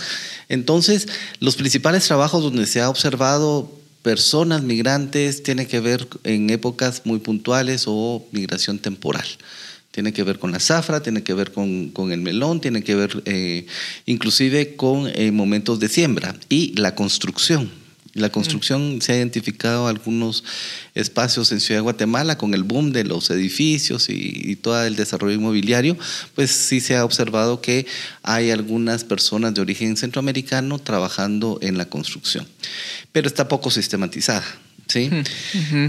Entonces, 0.49 1.09
los 1.41 1.57
principales 1.57 2.05
trabajos 2.07 2.43
donde 2.43 2.67
se 2.67 2.81
ha 2.81 2.89
observado 2.89 3.77
personas 4.03 4.63
migrantes 4.63 5.43
tiene 5.43 5.67
que 5.67 5.81
ver 5.81 6.07
en 6.23 6.49
épocas 6.49 7.03
muy 7.05 7.19
puntuales 7.19 7.85
o 7.87 8.25
migración 8.31 8.79
temporal. 8.79 9.27
Tiene 9.91 10.13
que 10.13 10.23
ver 10.23 10.39
con 10.39 10.53
la 10.53 10.61
zafra, 10.61 11.03
tiene 11.03 11.23
que 11.23 11.35
ver 11.35 11.53
con, 11.53 12.13
el 12.13 12.21
melón, 12.21 12.61
tiene 12.61 12.83
que 12.83 12.95
ver 12.95 13.23
eh, 13.25 13.67
inclusive 14.07 14.77
con 14.77 15.09
eh, 15.09 15.33
momentos 15.33 15.81
de 15.81 15.89
siembra 15.89 16.37
y 16.49 16.75
la 16.77 16.95
construcción. 16.95 17.71
La 18.15 18.31
construcción 18.31 19.01
se 19.01 19.13
ha 19.13 19.17
identificado 19.17 19.87
algunos 19.87 20.43
espacios 20.97 21.53
en 21.53 21.61
Ciudad 21.61 21.79
de 21.79 21.83
Guatemala 21.83 22.37
con 22.37 22.55
el 22.55 22.65
boom 22.65 22.91
de 22.91 23.05
los 23.05 23.31
edificios 23.31 24.09
y, 24.09 24.57
todo 24.57 24.83
el 24.85 24.97
desarrollo 24.97 25.37
inmobiliario, 25.37 25.97
pues 26.35 26.51
sí 26.51 26.81
se 26.81 26.97
ha 26.97 27.05
observado 27.05 27.61
que 27.61 27.87
hay 28.25 28.51
algunas 28.51 29.05
personas 29.05 29.55
de 29.55 29.61
origen 29.61 29.97
centroamericano 29.97 30.81
trabajando 30.81 31.59
en 31.63 31.79
la 31.79 31.85
construcción, 31.85 32.49
pero 33.13 33.29
está 33.29 33.47
poco 33.47 33.71
sistematizada. 33.71 34.45
¿Sí? 34.91 35.11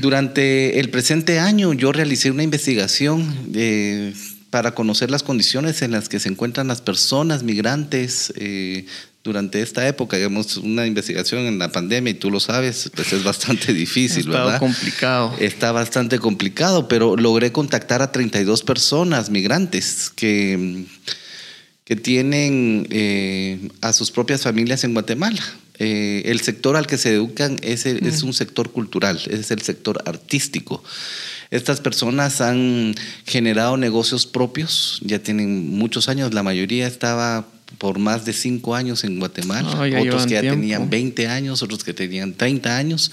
Durante 0.02 0.80
el 0.80 0.90
presente 0.90 1.40
año 1.40 1.74
yo 1.74 1.92
realicé 1.92 2.32
una 2.32 2.44
investigación 2.44 3.52
eh, 3.54 4.14
para 4.50 4.76
conocer 4.76 5.10
las 5.10 5.24
condiciones 5.24 5.82
en 5.82 5.92
las 5.92 6.10
que 6.10 6.20
se 6.20 6.30
encuentran 6.30 6.68
las 6.68 6.82
personas 6.82 7.44
migrantes 7.44 8.34
eh, 8.36 8.86
durante 9.24 9.62
esta 9.62 9.88
época, 9.88 10.18
digamos, 10.18 10.58
una 10.58 10.88
investigación 10.88 11.46
en 11.46 11.60
la 11.60 11.72
pandemia, 11.72 12.12
y 12.12 12.16
tú 12.16 12.32
lo 12.32 12.40
sabes, 12.40 12.92
pues 12.96 13.14
es 13.14 13.24
bastante 13.24 13.72
difícil, 13.74 14.28
Está 14.28 14.60
complicado. 14.60 15.36
Está 15.40 15.72
bastante 15.72 16.18
complicado, 16.18 16.88
pero 16.88 17.16
logré 17.16 17.52
contactar 17.52 18.02
a 18.02 18.12
32 18.12 18.64
personas 18.64 19.30
migrantes 19.30 20.12
que, 20.16 20.86
que 21.86 21.96
tienen 21.96 22.88
eh, 22.90 23.70
a 23.82 23.94
sus 23.94 24.10
propias 24.10 24.42
familias 24.42 24.84
en 24.84 24.94
Guatemala. 24.94 25.42
Eh, 25.84 26.30
el 26.30 26.42
sector 26.42 26.76
al 26.76 26.86
que 26.86 27.00
se 27.00 27.12
educan 27.12 27.58
es, 27.64 27.88
es 27.88 28.22
un 28.22 28.34
sector 28.34 28.72
cultural, 28.72 29.20
es 29.32 29.50
el 29.50 29.64
sector 29.64 30.04
artístico. 30.06 30.84
Estas 31.50 31.82
personas 31.82 32.40
han 32.40 32.94
generado 33.26 33.78
negocios 33.78 34.28
propios, 34.28 35.02
ya 35.04 35.18
tienen 35.18 35.72
muchos 35.72 36.08
años, 36.08 36.36
la 36.36 36.44
mayoría 36.44 36.86
estaba 36.86 37.48
por 37.80 37.98
más 37.98 38.26
de 38.26 38.34
cinco 38.34 38.76
años 38.76 39.04
en 39.04 39.18
Guatemala, 39.18 39.72
otros 40.00 40.28
que 40.28 40.34
ya 40.34 40.42
tenían 40.42 40.88
20 40.88 41.28
años, 41.28 41.64
otros 41.64 41.84
que 41.84 41.96
tenían 41.96 42.36
30 42.36 42.78
años. 42.78 43.12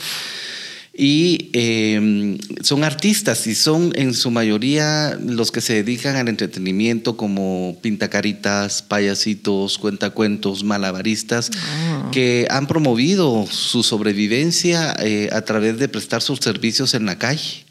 Y 1.00 1.50
em, 1.52 2.38
son 2.61 2.83
artistas 2.83 3.47
y 3.47 3.55
son 3.55 3.93
en 3.95 4.14
su 4.14 4.33
mayoría 4.33 5.17
los 5.25 5.52
que 5.52 5.61
se 5.61 5.75
dedican 5.75 6.17
al 6.17 6.26
entretenimiento 6.26 7.17
como 7.17 7.78
pintacaritas, 7.81 8.83
payasitos, 8.83 9.78
cuentacuentos, 9.78 10.64
malabaristas, 10.64 11.52
ah. 11.55 12.09
que 12.11 12.49
han 12.50 12.67
promovido 12.67 13.47
su 13.49 13.85
sobrevivencia 13.85 14.97
eh, 14.99 15.28
a 15.31 15.43
través 15.43 15.78
de 15.78 15.88
prestar 15.88 16.21
sus 16.21 16.40
servicios 16.40 16.95
en 16.95 17.07
la 17.07 17.17
calle. 17.17 17.68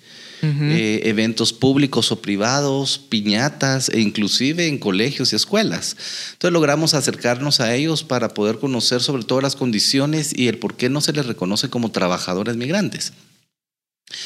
Eh, 0.48 1.02
eventos 1.06 1.54
públicos 1.54 2.12
o 2.12 2.22
privados, 2.22 2.98
piñatas 2.98 3.90
e 3.90 4.00
inclusive 4.00 4.68
en 4.68 4.78
colegios 4.78 5.34
y 5.34 5.36
escuelas. 5.36 5.98
Entonces 6.34 6.54
logramos 6.54 6.94
acercarnos 6.94 7.60
a 7.60 7.76
ellos 7.76 8.04
para 8.04 8.34
poder 8.34 8.60
conocer 8.60 9.02
sobre 9.02 9.24
todo 9.24 9.42
las 9.42 9.56
condiciones 9.56 10.38
y 10.38 10.48
el 10.48 10.58
por 10.58 10.76
qué 10.76 10.90
no 10.90 11.02
se 11.02 11.14
les 11.14 11.26
reconoce 11.26 11.70
como 11.70 11.92
trabajadores 11.92 12.56
migrantes. 12.56 13.14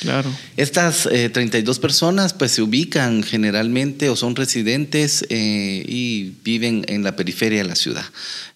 Claro. 0.02 0.30
Estas 0.58 1.10
32 1.10 1.78
eh, 1.78 1.82
personas 1.82 2.34
pues 2.34 2.52
se 2.52 2.62
ubican 2.62 3.24
generalmente 3.24 4.10
o 4.10 4.16
son 4.16 4.36
residentes 4.36 5.26
eh, 5.30 5.84
y 5.88 6.34
viven 6.44 6.86
en 6.88 7.04
la 7.04 7.16
periferia 7.16 7.60
de 7.60 7.68
la 7.68 7.76
ciudad, 7.76 8.06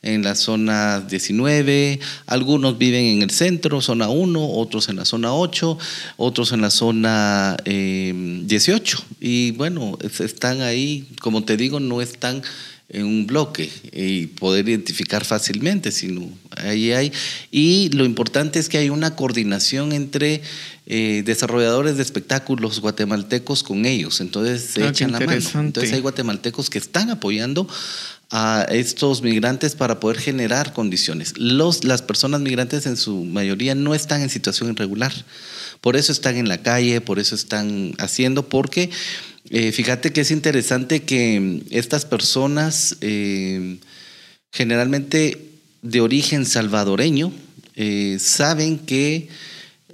en 0.04 0.24
la 0.24 0.36
zona 0.36 1.02
19, 1.02 2.00
algunos 2.28 2.78
viven 2.78 3.06
en 3.06 3.22
el 3.24 3.32
centro, 3.32 3.82
zona 3.82 4.08
1, 4.08 4.50
otros 4.52 4.88
en 4.90 4.98
la 4.98 5.06
zona 5.06 5.34
8, 5.34 5.78
otros 6.18 6.52
en 6.52 6.62
la 6.62 6.70
zona 6.70 7.58
18 7.66 8.98
eh, 8.98 9.16
y 9.20 9.52
bueno, 9.52 9.98
están 10.20 10.62
ahí, 10.62 11.08
como 11.22 11.44
te 11.44 11.58
digo, 11.58 11.80
no 11.80 12.02
están 12.02 12.44
en 12.90 13.04
un 13.04 13.26
bloque 13.26 13.70
y 13.92 14.28
poder 14.28 14.70
identificar 14.70 15.26
fácilmente, 15.26 15.92
sino 15.92 16.30
ahí 16.56 16.92
hay. 16.92 17.12
Y 17.52 17.90
lo 17.90 18.06
importante 18.06 18.60
es 18.60 18.70
que 18.70 18.78
hay 18.78 18.90
una 18.90 19.16
coordinación 19.16 19.92
entre 19.92 20.42
eh, 20.88 21.24
desarrolladores 21.26 21.98
de 21.98 22.04
espectáculos 22.04 22.80
guatemaltecos 22.80 23.64
con 23.64 23.86
ellos, 23.86 24.22
entonces 24.22 24.62
se 24.62 24.84
ah, 24.84 24.90
echan 24.90 25.12
la 25.12 25.20
mano. 25.20 25.42
Entonces 25.56 25.94
hay 25.94 26.02
guatemaltecos 26.02 26.70
que 26.70 26.78
están 26.78 27.10
apoyando 27.10 27.68
a 28.32 28.66
estos 28.70 29.22
migrantes 29.22 29.76
para 29.76 30.00
poder 30.00 30.18
generar 30.18 30.74
condiciones. 30.74 31.38
Los, 31.38 31.84
las 31.84 32.02
personas 32.02 32.42
migrantes 32.42 32.86
en 32.86 32.98
su 32.98 33.24
mayoría 33.24 33.76
no 33.76 33.96
están 33.96 34.22
en 34.22 34.30
situación 34.30 34.72
irregular, 34.72 35.14
por 35.82 35.96
eso 35.96 36.12
están 36.12 36.36
en 36.38 36.48
la 36.48 36.62
calle, 36.62 37.02
por 37.02 37.20
eso 37.20 37.36
están 37.36 37.94
haciendo, 37.98 38.50
porque 38.50 38.90
eh, 39.50 39.72
fíjate 39.72 40.12
que 40.12 40.22
es 40.22 40.32
interesante 40.32 41.04
que 41.04 41.62
estas 41.70 42.06
personas, 42.06 42.98
eh, 43.02 43.78
generalmente 44.52 45.52
de 45.84 46.02
origen 46.02 46.46
salvadoreño, 46.46 47.32
eh, 47.76 48.18
saben 48.20 48.80
que 48.80 49.28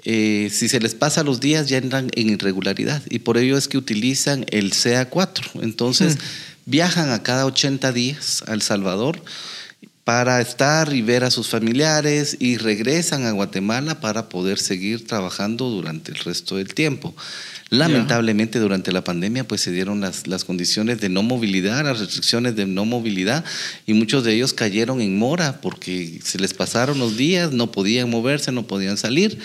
si 0.03 0.69
se 0.69 0.79
les 0.79 0.95
pasa 0.95 1.23
los 1.23 1.39
días 1.39 1.69
ya 1.69 1.77
entran 1.77 2.09
en 2.15 2.29
irregularidad 2.29 3.01
y 3.09 3.19
por 3.19 3.37
ello 3.37 3.57
es 3.57 3.67
que 3.67 3.77
utilizan 3.77 4.45
el 4.49 4.71
CA4. 4.71 5.61
Entonces 5.61 6.15
hmm. 6.15 6.19
viajan 6.65 7.11
a 7.11 7.23
cada 7.23 7.45
80 7.45 7.91
días 7.91 8.43
a 8.47 8.53
El 8.53 8.61
Salvador 8.61 9.21
para 10.03 10.41
estar 10.41 10.93
y 10.93 11.01
ver 11.01 11.23
a 11.23 11.31
sus 11.31 11.47
familiares 11.47 12.35
y 12.39 12.57
regresan 12.57 13.25
a 13.25 13.31
Guatemala 13.31 13.99
para 13.99 14.29
poder 14.29 14.57
seguir 14.57 15.05
trabajando 15.05 15.69
durante 15.69 16.11
el 16.11 16.17
resto 16.17 16.57
del 16.57 16.73
tiempo. 16.73 17.13
Lamentablemente 17.73 18.59
durante 18.59 18.91
la 18.91 19.01
pandemia 19.01 19.47
pues 19.47 19.61
se 19.61 19.71
dieron 19.71 20.01
las, 20.01 20.27
las 20.27 20.43
condiciones 20.43 20.99
de 20.99 21.07
no 21.07 21.23
movilidad, 21.23 21.85
las 21.85 22.01
restricciones 22.01 22.57
de 22.57 22.65
no 22.65 22.83
movilidad 22.83 23.45
y 23.87 23.93
muchos 23.93 24.25
de 24.25 24.33
ellos 24.33 24.51
cayeron 24.51 24.99
en 24.99 25.17
mora 25.17 25.61
porque 25.61 26.19
se 26.21 26.37
les 26.37 26.53
pasaron 26.53 26.99
los 26.99 27.15
días, 27.15 27.53
no 27.53 27.71
podían 27.71 28.09
moverse, 28.09 28.51
no 28.51 28.67
podían 28.67 28.97
salir. 28.97 29.39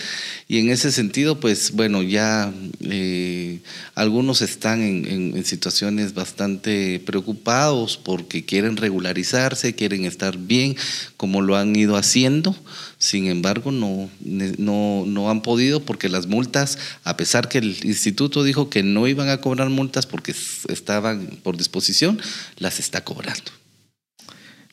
Y 0.49 0.59
en 0.59 0.69
ese 0.69 0.91
sentido 0.91 1.39
pues 1.39 1.71
bueno 1.71 2.03
ya 2.03 2.51
eh, 2.81 3.61
algunos 3.95 4.41
están 4.41 4.81
en, 4.81 5.37
en 5.37 5.45
situaciones 5.45 6.13
bastante 6.13 7.01
preocupados 7.05 7.95
porque 7.95 8.43
quieren 8.43 8.75
regularizarse, 8.75 9.73
quieren 9.73 10.03
estar 10.03 10.37
bien 10.37 10.75
como 11.15 11.41
lo 11.41 11.55
han 11.55 11.73
ido 11.77 11.95
haciendo 11.95 12.53
sin 12.99 13.27
embargo, 13.27 13.71
no, 13.71 14.09
no, 14.21 15.03
no 15.05 15.29
han 15.29 15.41
podido 15.41 15.81
porque 15.81 16.09
las 16.09 16.25
multas, 16.25 16.79
a 17.03 17.15
pesar 17.15 17.47
que 17.47 17.59
el 17.59 17.77
instituto 17.83 18.43
dijo 18.43 18.69
que 18.69 18.81
no 18.81 19.07
iban 19.07 19.29
a 19.29 19.39
cobrar 19.39 19.69
multas 19.69 20.07
porque 20.07 20.33
estaban 20.67 21.39
por 21.43 21.57
disposición, 21.57 22.19
las 22.57 22.79
está 22.79 23.03
cobrando. 23.03 23.51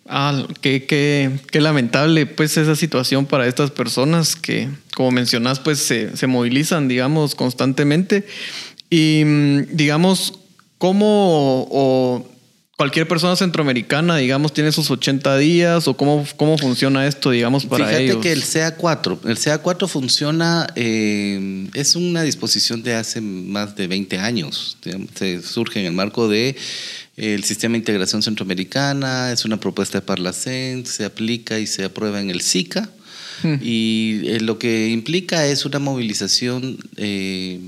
Ah, 0.06 0.46
qué, 0.60 0.84
qué, 0.84 1.60
lamentable 1.60 2.26
pues 2.26 2.56
esa 2.58 2.76
situación 2.76 3.24
para 3.24 3.46
estas 3.46 3.70
personas 3.70 4.36
que, 4.36 4.68
como 4.94 5.10
mencionas, 5.10 5.60
pues 5.60 5.78
se, 5.78 6.16
se 6.16 6.26
movilizan, 6.26 6.88
digamos, 6.88 7.34
constantemente. 7.34 8.26
Y 8.90 9.22
mm, 9.24 9.76
digamos, 9.76 10.34
¿cómo 10.78 11.66
o 11.70 12.33
cualquier 12.84 13.08
persona 13.08 13.34
centroamericana, 13.34 14.18
digamos, 14.18 14.52
tiene 14.52 14.70
sus 14.70 14.90
80 14.90 15.38
días 15.38 15.88
o 15.88 15.96
cómo, 15.96 16.26
cómo 16.36 16.58
funciona 16.58 17.06
esto, 17.06 17.30
digamos, 17.30 17.64
para 17.64 17.86
Fíjate 17.86 18.20
que 18.20 18.30
el 18.30 18.42
CA4, 18.42 19.20
el 19.24 19.38
CA4 19.38 19.88
funciona, 19.88 20.66
eh, 20.76 21.66
es 21.72 21.96
una 21.96 22.22
disposición 22.22 22.82
de 22.82 22.94
hace 22.94 23.22
más 23.22 23.74
de 23.74 23.86
20 23.86 24.18
años, 24.18 24.76
se 25.14 25.40
surge 25.40 25.80
en 25.80 25.86
el 25.86 25.92
marco 25.92 26.28
de 26.28 26.56
el 27.16 27.42
sistema 27.44 27.72
de 27.72 27.78
integración 27.78 28.22
centroamericana, 28.22 29.32
es 29.32 29.46
una 29.46 29.58
propuesta 29.58 30.00
de 30.00 30.02
Parlacent, 30.02 30.86
se 30.86 31.06
aplica 31.06 31.58
y 31.58 31.66
se 31.66 31.84
aprueba 31.84 32.20
en 32.20 32.28
el 32.28 32.42
SICA. 32.42 32.90
Hmm. 33.42 33.54
Y 33.62 34.28
eh, 34.28 34.40
lo 34.40 34.58
que 34.58 34.90
implica 34.90 35.46
es 35.46 35.64
una 35.64 35.78
movilización 35.78 36.76
eh, 36.98 37.58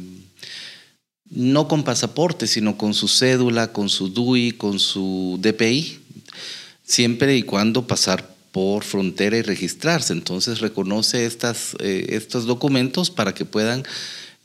no 1.31 1.69
con 1.69 1.85
pasaporte, 1.85 2.47
sino 2.47 2.79
con 2.79 2.95
su 2.95 3.09
cédula, 3.09 3.73
con 3.73 3.89
su 3.89 4.09
DUI, 4.09 4.53
con 4.53 4.79
su 4.79 5.39
DPI, 5.41 5.99
siempre 6.85 7.37
y 7.37 7.43
cuando 7.43 7.87
pasar 7.87 8.35
por 8.53 8.85
frontera 8.85 9.37
y 9.37 9.43
registrarse. 9.43 10.13
Entonces 10.13 10.61
reconoce 10.61 11.27
estas, 11.27 11.77
eh, 11.81 12.07
estos 12.11 12.47
documentos 12.47 13.11
para 13.11 13.35
que 13.35 13.45
puedan 13.45 13.85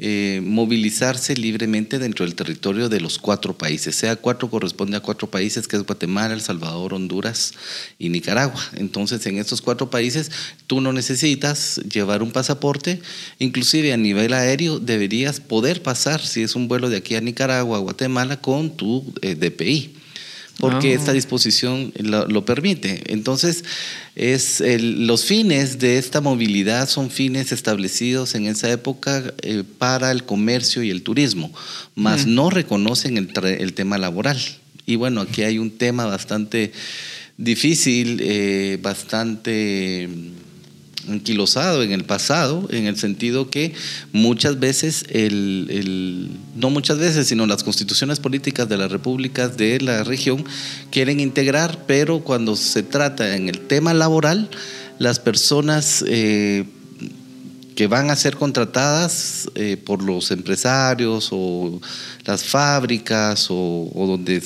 eh, 0.03 0.41
movilizarse 0.43 1.35
libremente 1.35 1.99
dentro 1.99 2.25
del 2.25 2.33
territorio 2.33 2.89
de 2.89 2.99
los 2.99 3.19
cuatro 3.19 3.55
países. 3.55 3.95
Sea 3.95 4.15
cuatro 4.15 4.49
corresponde 4.49 4.97
a 4.97 5.01
cuatro 5.01 5.29
países, 5.29 5.67
que 5.67 5.75
es 5.75 5.83
Guatemala, 5.83 6.33
El 6.33 6.41
Salvador, 6.41 6.95
Honduras 6.95 7.53
y 7.99 8.09
Nicaragua. 8.09 8.59
Entonces, 8.73 9.23
en 9.27 9.37
estos 9.37 9.61
cuatro 9.61 9.91
países, 9.91 10.31
tú 10.65 10.81
no 10.81 10.91
necesitas 10.91 11.79
llevar 11.87 12.23
un 12.23 12.31
pasaporte, 12.31 12.99
inclusive 13.37 13.93
a 13.93 13.97
nivel 13.97 14.33
aéreo 14.33 14.79
deberías 14.79 15.39
poder 15.39 15.83
pasar, 15.83 16.19
si 16.25 16.41
es 16.41 16.55
un 16.55 16.67
vuelo 16.67 16.89
de 16.89 16.97
aquí 16.97 17.13
a 17.13 17.21
Nicaragua, 17.21 17.77
Guatemala, 17.77 18.41
con 18.41 18.75
tu 18.75 19.13
eh, 19.21 19.35
DPI 19.35 20.00
porque 20.61 20.91
ah. 20.91 20.95
esta 20.95 21.11
disposición 21.11 21.91
lo, 21.97 22.45
permite. 22.45 23.01
Entonces, 23.07 23.63
es 24.15 24.61
los 24.61 25.25
fines 25.25 25.79
de 25.79 25.97
esta 25.97 26.21
movilidad 26.21 26.87
son 26.87 27.09
fines 27.09 27.51
establecidos 27.51 28.35
en 28.35 28.45
esa 28.45 28.71
época 28.71 29.33
eh, 29.41 29.63
para 29.79 30.11
el 30.11 30.23
comercio 30.23 30.83
y 30.83 30.91
el 30.91 31.01
turismo, 31.01 31.51
mas 31.95 32.27
mm. 32.27 32.35
no 32.35 32.51
reconocen 32.51 33.17
el, 33.17 33.31
el, 33.43 33.73
tema 33.73 33.97
laboral. 33.97 34.39
Y 34.85 34.97
bueno, 34.97 35.21
aquí 35.21 35.41
hay 35.41 35.57
un 35.57 35.71
tema 35.71 36.05
bastante 36.05 36.71
difícil, 37.37 38.19
eh, 38.21 38.77
bastante 38.83 40.07
anquilosado 41.09 41.83
en 41.83 41.91
el 41.91 42.03
pasado, 42.03 42.67
en 42.71 42.85
el 42.85 42.97
sentido 42.97 43.49
que 43.49 43.73
muchas 44.11 44.59
veces, 44.59 45.05
el, 45.09 46.29
no 46.55 46.69
muchas 46.69 46.97
veces, 46.97 47.27
sino 47.27 47.45
las 47.45 47.63
constituciones 47.63 48.19
políticas 48.19 48.67
de 48.69 48.77
las 48.77 48.91
repúblicas 48.91 49.57
de 49.57 49.79
la 49.81 50.03
región 50.03 50.45
quieren 50.91 51.19
integrar, 51.19 51.85
pero 51.87 52.21
cuando 52.21 52.55
se 52.55 52.83
trata 52.83 53.35
en 53.35 53.49
el 53.49 53.59
tema 53.59 53.93
laboral, 53.93 54.49
las 54.99 55.19
personas 55.19 56.03
eh, 56.07 56.65
que 57.75 57.87
van 57.87 58.11
a 58.11 58.15
ser 58.15 58.35
contratadas 58.35 59.49
eh, 59.55 59.77
por 59.77 60.03
los 60.03 60.31
empresarios 60.31 61.29
o 61.31 61.81
las 62.25 62.43
fábricas 62.43 63.47
o, 63.49 63.89
o 63.93 64.07
donde 64.07 64.41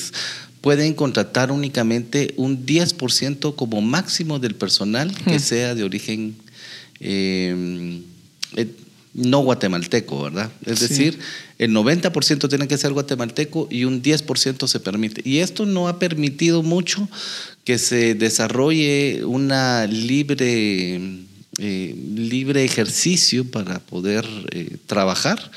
pueden 0.66 0.94
contratar 0.94 1.52
únicamente 1.52 2.34
un 2.36 2.66
10% 2.66 3.54
como 3.54 3.80
máximo 3.82 4.38
del 4.38 4.56
personal 4.56 5.14
que 5.24 5.38
sea 5.38 5.76
de 5.76 5.84
origen 5.84 6.34
eh, 7.00 8.02
eh, 8.56 8.70
no 9.14 9.40
guatemalteco, 9.40 10.24
¿verdad? 10.24 10.50
Es 10.66 10.80
decir, 10.80 11.18
el 11.58 11.72
90% 11.72 12.48
tiene 12.50 12.68
que 12.68 12.76
ser 12.76 12.92
guatemalteco 12.92 13.66
y 13.70 13.84
un 13.84 14.02
10% 14.02 14.66
se 14.66 14.80
permite. 14.80 15.22
Y 15.24 15.38
esto 15.38 15.64
no 15.64 15.88
ha 15.88 15.98
permitido 15.98 16.62
mucho 16.62 17.08
que 17.64 17.78
se 17.78 18.14
desarrolle 18.14 19.24
una 19.24 19.86
libre, 19.86 21.00
eh, 21.58 21.94
libre 22.14 22.64
ejercicio 22.64 23.50
para 23.50 23.78
poder 23.78 24.26
trabajar 24.86 25.50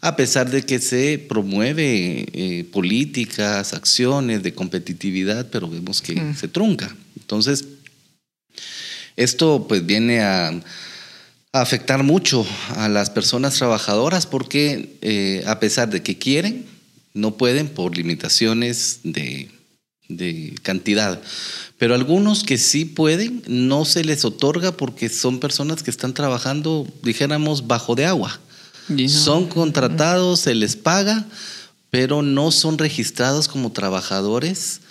a 0.00 0.16
pesar 0.16 0.50
de 0.50 0.62
que 0.62 0.80
se 0.80 1.18
promueve 1.28 2.66
políticas, 2.72 3.72
acciones 3.72 4.42
de 4.42 4.52
competitividad, 4.52 5.48
pero 5.50 5.68
vemos 5.68 6.00
que 6.00 6.20
mm. 6.20 6.36
se 6.36 6.48
trunca. 6.48 6.94
Entonces, 7.20 7.64
esto 9.16 9.66
pues 9.68 9.84
viene 9.84 10.20
a, 10.20 10.52
afectar 11.52 12.02
mucho 12.02 12.46
a 12.76 12.88
las 12.88 13.10
personas 13.10 13.54
trabajadoras 13.56 14.26
porque 14.26 14.96
eh, 15.02 15.44
a 15.46 15.60
pesar 15.60 15.90
de 15.90 16.02
que 16.02 16.16
quieren, 16.16 16.64
no 17.12 17.36
pueden 17.36 17.68
por 17.68 17.96
limitaciones 17.96 19.00
de, 19.02 19.50
cantidad. 20.62 21.20
Pero 21.78 21.94
algunos 21.94 22.44
que 22.44 22.58
sí 22.58 22.84
pueden, 22.84 23.42
no 23.46 23.84
se 23.86 24.04
les 24.04 24.24
otorga 24.24 24.72
porque 24.72 25.08
son 25.08 25.40
personas 25.40 25.82
que 25.82 25.90
están 25.90 26.12
trabajando, 26.12 26.86
dijéramos, 27.02 27.66
bajo 27.66 27.94
de 27.94 28.04
agua. 28.04 28.38
Son 29.08 29.46
contratados, 29.48 30.40
se 30.40 30.54
les 30.54 30.76
paga, 30.76 31.24
pero 31.88 32.20
no 32.20 32.50
son 32.50 32.76
registrados 32.76 33.48
como 33.48 33.72
trabajadores 33.72 34.81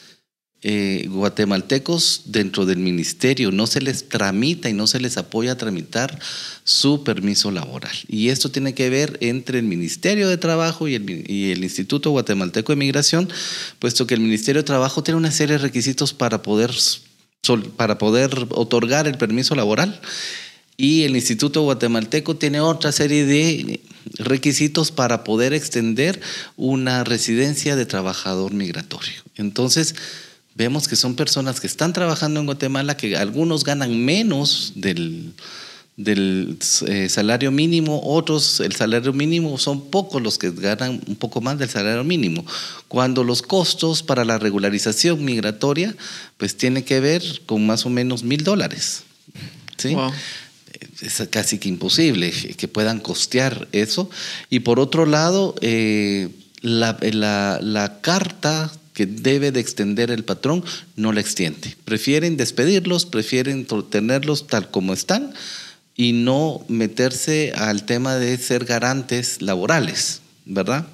eh, 0.64 1.08
guatemaltecos 1.10 2.22
dentro 2.26 2.68
del 2.68 2.78
ministerio, 2.78 3.52
no 3.52 3.66
se 3.66 3.82
les 3.82 4.10
tramita 4.10 4.70
y 4.70 4.74
no 4.74 4.86
se 4.86 5.00
les 5.00 5.18
apoya 5.18 5.54
a 5.54 5.58
tramitar 5.58 6.20
su 6.64 7.04
permiso 7.04 7.50
laboral. 7.50 7.96
Y 8.08 8.30
esto 8.30 8.52
tiene 8.52 8.76
que 8.76 8.92
ver 8.92 9.18
entre 9.22 9.58
el 9.58 9.66
Ministerio 9.66 10.30
de 10.30 10.38
Trabajo 10.38 10.88
y 10.88 10.94
el, 10.94 11.64
Instituto 11.64 12.12
Guatemalteco 12.12 12.74
de 12.74 12.76
Migración, 12.76 13.28
puesto 13.80 14.06
que 14.06 14.14
el 14.14 14.20
Ministerio 14.20 14.62
de 14.62 14.68
Trabajo 14.68 15.02
tiene 15.02 15.18
una 15.18 15.32
serie 15.32 15.56
de 15.56 15.64
requisitos 15.64 16.14
para 16.14 16.44
poder, 16.44 16.72
para 17.76 17.98
poder 17.98 18.30
otorgar 18.52 19.08
el 19.08 19.18
permiso 19.18 19.56
laboral. 19.56 20.00
Y 20.78 21.06
el 21.06 21.16
Instituto 21.16 21.64
Guatemalteco 21.64 22.36
tiene 22.36 22.60
otra 22.60 22.92
serie 22.92 23.26
de 23.26 23.82
requisitos 24.20 24.92
para 24.92 25.24
poder 25.24 25.54
extender 25.54 26.22
una 26.56 27.04
residencia 27.04 27.76
de 27.76 27.88
trabajador 27.88 28.54
migratorio. 28.54 29.24
Entonces, 29.38 29.96
vemos 30.56 30.88
que 30.88 30.96
son 30.96 31.16
personas 31.16 31.60
que 31.60 31.68
están 31.68 31.94
trabajando 31.94 32.40
en 32.40 32.46
Guatemala, 32.46 32.98
que 32.98 33.16
algunos 33.16 33.64
ganan 33.64 34.04
menos 34.04 34.74
del, 34.76 35.34
del 35.98 36.58
eh, 36.88 37.10
salario 37.10 37.52
mínimo, 37.52 38.02
otros 38.04 38.60
el 38.60 38.76
salario 38.76 39.14
mínimo 39.14 39.58
son 39.58 39.90
pocos 39.90 40.22
los 40.22 40.38
que 40.38 40.52
ganan 40.52 41.02
un 41.08 41.16
poco 41.16 41.42
más 41.42 41.58
del 41.58 41.70
salario 41.70 42.04
mínimo, 42.04 42.46
cuando 42.88 43.24
los 43.24 43.42
costos 43.42 44.04
para 44.04 44.26
la 44.26 44.40
regularización 44.40 45.24
migratoria 45.24 45.96
pues 46.38 46.58
tiene 46.58 46.84
que 46.84 47.00
ver 47.00 47.24
con 47.46 47.66
más 47.66 47.86
o 47.86 47.90
menos 47.90 48.24
mil 48.24 48.44
dólares. 48.44 49.04
¿sí? 49.78 49.96
Es 51.02 51.24
casi 51.30 51.58
que 51.58 51.70
imposible 51.70 52.32
que 52.32 52.68
puedan 52.68 53.00
costear 53.00 53.68
eso. 53.72 54.10
Y 54.50 54.60
por 54.60 54.80
otro 54.80 55.06
lado, 55.06 55.56
eh, 55.62 56.30
la, 56.62 56.98
la, 57.02 57.60
la 57.62 58.02
carta 58.02 58.72
que 59.02 59.08
debe 59.08 59.52
de 59.52 59.60
extender 59.60 60.12
el 60.12 60.24
patrón 60.24 60.64
no 60.96 61.12
la 61.12 61.22
extiende. 61.22 61.76
Prefieren 61.86 62.38
despedirlos, 62.38 63.08
prefieren 63.08 63.66
tenerlos 63.90 64.46
tal 64.46 64.70
como 64.70 64.94
están 64.94 65.34
y 65.96 66.14
no 66.14 66.64
meterse 66.68 67.52
al 67.56 67.86
tema 67.86 68.16
de 68.16 68.38
ser 68.38 68.66
garantes 68.66 69.42
laborales, 69.42 70.22
¿verdad? 70.46 70.86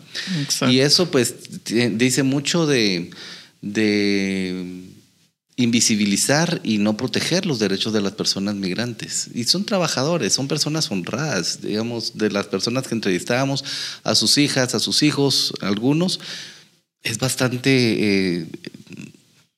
Y 0.70 0.80
eso 0.80 1.12
pues 1.12 1.36
dice 1.66 2.24
mucho 2.24 2.66
de, 2.66 3.12
de 3.62 4.86
invisibilizar 5.58 6.62
y 6.64 6.78
no 6.78 6.96
proteger 6.96 7.46
los 7.46 7.60
derechos 7.60 7.92
de 7.92 8.00
las 8.00 8.14
personas 8.14 8.56
migrantes. 8.56 9.28
Y 9.34 9.44
son 9.44 9.66
trabajadores, 9.66 10.32
son 10.32 10.48
personas 10.48 10.90
honradas, 10.92 11.62
digamos, 11.62 12.18
de 12.18 12.32
las 12.32 12.48
personas 12.48 12.88
que 12.88 12.96
entrevistábamos, 12.96 13.66
a 14.04 14.16
sus 14.16 14.38
hijas, 14.38 14.76
a 14.76 14.80
sus 14.80 15.04
hijos, 15.04 15.54
algunos, 15.60 16.22
es 17.08 17.20
bastante 17.20 17.70
eh, 17.72 18.46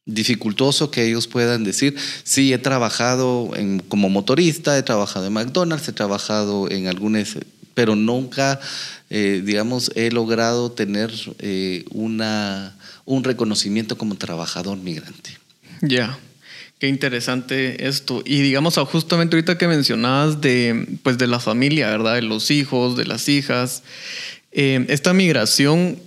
dificultoso 0.06 0.92
que 0.92 1.06
ellos 1.06 1.28
puedan 1.28 1.64
decir, 1.64 1.96
sí, 2.24 2.54
he 2.54 2.58
trabajado 2.58 3.52
como 3.88 4.10
motorista, 4.10 4.78
he 4.78 4.84
trabajado 4.84 5.28
en 5.28 5.34
McDonald's, 5.34 5.88
he 5.88 5.94
trabajado 5.94 6.70
en 6.70 6.88
algunas, 6.88 7.38
pero 7.74 7.96
nunca, 7.96 8.60
eh, 9.10 9.42
digamos, 9.44 9.92
he 9.96 10.12
logrado 10.12 10.72
tener 10.72 11.12
eh, 11.40 11.86
una, 11.92 12.76
un 13.06 13.24
reconocimiento 13.24 13.98
como 13.98 14.16
trabajador 14.16 14.78
migrante. 14.78 15.38
Ya. 15.82 16.18
Qué 16.80 16.88
interesante 16.88 17.88
esto. 17.90 18.24
Y 18.26 18.42
digamos, 18.42 18.78
justamente 18.78 19.36
ahorita 19.36 19.58
que 19.58 19.68
mencionabas 19.68 20.40
de, 20.40 20.88
pues 21.04 21.18
de 21.18 21.28
la 21.28 21.42
familia, 21.42 21.90
¿verdad? 21.90 22.16
De 22.16 22.22
los 22.22 22.52
hijos, 22.52 22.96
de 22.96 23.06
las 23.06 23.28
hijas. 23.28 23.84
esta 24.52 25.14
migración 25.14 26.00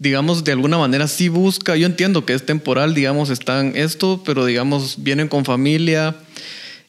digamos, 0.00 0.44
de 0.44 0.52
alguna 0.52 0.78
manera 0.78 1.06
sí 1.06 1.28
busca, 1.28 1.76
yo 1.76 1.84
entiendo 1.86 2.24
que 2.24 2.32
es 2.32 2.46
temporal, 2.46 2.94
digamos, 2.94 3.28
están 3.28 3.76
esto, 3.76 4.22
pero 4.24 4.46
digamos, 4.46 4.96
vienen 5.04 5.28
con 5.28 5.44
familia. 5.44 6.16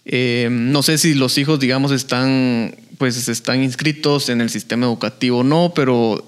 Eh, 0.06 0.48
no 0.50 0.82
sé 0.82 0.98
si 0.98 1.14
los 1.14 1.38
hijos, 1.38 1.60
digamos, 1.60 1.92
están, 1.92 2.74
pues, 2.98 3.28
están 3.28 3.62
inscritos 3.64 4.30
en 4.30 4.40
el 4.40 4.50
sistema 4.50 4.86
educativo 4.86 5.40
o 5.40 5.44
no, 5.44 5.74
pero 5.76 6.26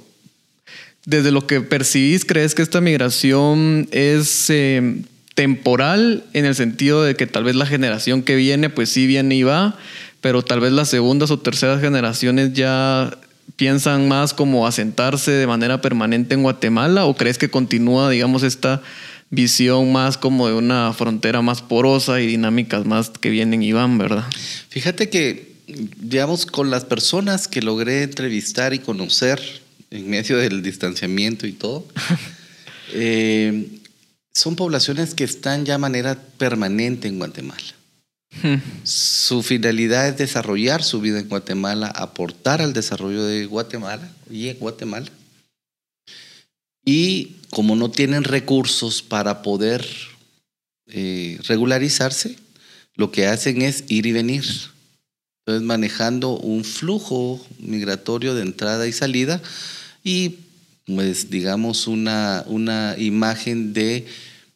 desde 1.05 1.31
lo 1.31 1.47
que 1.47 1.61
percibís, 1.61 2.25
¿crees 2.25 2.53
que 2.53 2.61
esta 2.61 2.81
migración 2.81 3.87
es 3.91 4.49
eh, 4.49 5.03
temporal 5.35 6.25
en 6.33 6.43
el 6.43 6.53
sentido 6.53 7.01
de 7.01 7.15
que 7.15 7.27
tal 7.27 7.45
vez 7.45 7.55
la 7.55 7.65
generación 7.65 8.23
que 8.23 8.35
viene, 8.35 8.69
pues 8.69 8.89
sí 8.89 9.07
viene 9.07 9.35
y 9.35 9.43
va, 9.43 9.77
pero 10.19 10.43
tal 10.43 10.59
vez 10.59 10.73
las 10.73 10.89
segundas 10.89 11.31
o 11.31 11.39
terceras 11.39 11.79
generaciones 11.79 12.51
ya 12.51 13.17
piensan 13.55 14.07
más 14.07 14.33
como 14.33 14.65
asentarse 14.67 15.31
de 15.31 15.47
manera 15.47 15.81
permanente 15.81 16.33
en 16.33 16.43
Guatemala 16.43 17.05
o 17.05 17.15
crees 17.15 17.37
que 17.37 17.49
continúa, 17.49 18.09
digamos, 18.09 18.43
esta 18.43 18.81
visión 19.29 19.91
más 19.91 20.17
como 20.17 20.47
de 20.47 20.53
una 20.53 20.93
frontera 20.93 21.41
más 21.41 21.61
porosa 21.61 22.21
y 22.21 22.27
dinámicas 22.27 22.85
más 22.85 23.09
que 23.09 23.29
vienen 23.29 23.63
y 23.63 23.71
van, 23.71 23.97
¿verdad? 23.97 24.25
Fíjate 24.69 25.09
que, 25.09 25.53
digamos, 25.67 26.45
con 26.45 26.69
las 26.69 26.85
personas 26.85 27.47
que 27.47 27.61
logré 27.61 28.03
entrevistar 28.03 28.73
y 28.73 28.79
conocer 28.79 29.41
en 29.89 30.09
medio 30.09 30.37
del 30.37 30.61
distanciamiento 30.61 31.47
y 31.47 31.53
todo, 31.53 31.87
eh, 32.93 33.67
son 34.33 34.55
poblaciones 34.55 35.13
que 35.13 35.23
están 35.23 35.65
ya 35.65 35.73
de 35.73 35.79
manera 35.79 36.17
permanente 36.37 37.07
en 37.07 37.17
Guatemala. 37.17 37.63
Hmm. 38.41 38.55
Su 38.83 39.43
finalidad 39.43 40.07
es 40.07 40.17
desarrollar 40.17 40.83
su 40.83 40.99
vida 40.99 41.19
en 41.19 41.29
Guatemala, 41.29 41.87
aportar 41.87 42.61
al 42.61 42.73
desarrollo 42.73 43.23
de 43.23 43.45
Guatemala 43.45 44.09
y 44.29 44.49
en 44.49 44.57
Guatemala. 44.57 45.09
Y 46.85 47.35
como 47.49 47.75
no 47.75 47.91
tienen 47.91 48.23
recursos 48.23 49.01
para 49.01 49.41
poder 49.41 49.85
eh, 50.87 51.39
regularizarse, 51.47 52.35
lo 52.95 53.11
que 53.11 53.27
hacen 53.27 53.61
es 53.61 53.85
ir 53.87 54.05
y 54.05 54.11
venir. 54.11 54.43
Entonces, 55.45 55.65
manejando 55.65 56.37
un 56.37 56.63
flujo 56.63 57.45
migratorio 57.59 58.33
de 58.33 58.41
entrada 58.41 58.87
y 58.87 58.93
salida 58.93 59.41
y, 60.03 60.39
pues, 60.85 61.29
digamos, 61.29 61.87
una, 61.87 62.43
una 62.47 62.95
imagen 62.97 63.73
de 63.73 64.05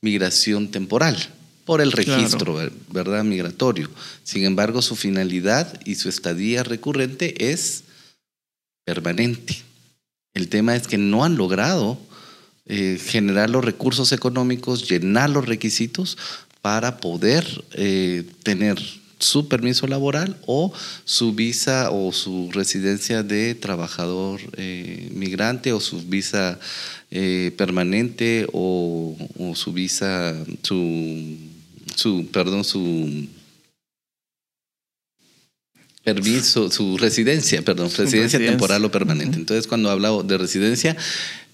migración 0.01 0.69
temporal 0.69 1.17
por 1.67 1.81
el 1.81 1.91
registro, 1.91 2.57
¿verdad? 2.89 3.25
Migratorio. 3.25 3.89
Sin 4.23 4.45
embargo, 4.45 4.81
su 4.81 4.95
finalidad 4.95 5.79
y 5.83 5.95
su 5.95 6.07
estadía 6.07 6.63
recurrente 6.63 7.51
es 7.51 7.83
permanente. 8.85 9.61
El 10.33 10.47
tema 10.47 10.77
es 10.77 10.87
que 10.87 10.97
no 10.97 11.25
han 11.25 11.35
logrado 11.35 11.99
eh, 12.67 12.97
generar 13.03 13.49
los 13.49 13.65
recursos 13.65 14.13
económicos, 14.13 14.89
llenar 14.89 15.29
los 15.29 15.45
requisitos 15.45 16.17
para 16.61 16.97
poder 16.97 17.45
eh, 17.73 18.23
tener 18.43 18.81
su 19.19 19.49
permiso 19.49 19.87
laboral 19.87 20.37
o 20.45 20.71
su 21.03 21.33
visa 21.33 21.91
o 21.91 22.13
su 22.13 22.49
residencia 22.53 23.23
de 23.23 23.55
trabajador 23.55 24.39
eh, 24.55 25.09
migrante 25.13 25.73
o 25.73 25.81
su 25.81 26.01
visa 26.03 26.59
permanente 27.57 28.47
o, 28.53 29.15
su 29.55 29.71
visa, 29.71 30.35
su 30.61 31.46
su, 31.97 32.27
perdón, 32.27 32.63
su 32.63 33.27
permiso, 36.03 36.69
su 36.69 36.97
residencia, 36.97 37.63
perdón, 37.63 37.89
residencia, 37.95 38.39
temporal 38.39 38.85
o 38.85 38.91
permanente. 38.91 39.37
Entonces, 39.37 39.67
cuando 39.67 39.89
hablo 39.89 40.21
de 40.21 40.37
residencia, 40.37 40.95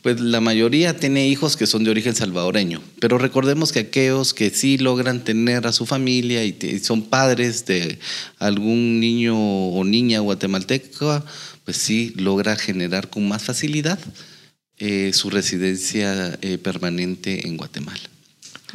pues 0.01 0.19
la 0.19 0.41
mayoría 0.41 0.97
tiene 0.97 1.29
hijos 1.29 1.55
que 1.55 1.65
son 1.65 1.85
de 1.85 1.91
origen 1.91 2.13
salvadoreño, 2.13 2.81
pero 2.99 3.17
recordemos 3.17 3.71
que 3.71 3.79
aquellos 3.79 4.33
que 4.33 4.49
sí 4.49 4.77
logran 4.77 5.23
tener 5.23 5.65
a 5.65 5.71
su 5.71 5.85
familia 5.85 6.43
y, 6.43 6.79
son 6.83 7.03
padres 7.03 7.65
de 7.65 7.99
algún 8.37 8.99
niño 8.99 9.37
o 9.37 9.83
niña 9.85 10.19
guatemalteca, 10.19 11.23
pues 11.63 11.77
sí 11.77 12.13
logra 12.17 12.57
generar 12.57 13.09
con 13.09 13.27
más 13.29 13.43
facilidad 13.43 13.97
eh, 14.77 15.11
su 15.13 15.29
residencia 15.29 16.37
eh, 16.41 16.57
permanente 16.57 17.47
en 17.47 17.55
Guatemala. 17.55 18.09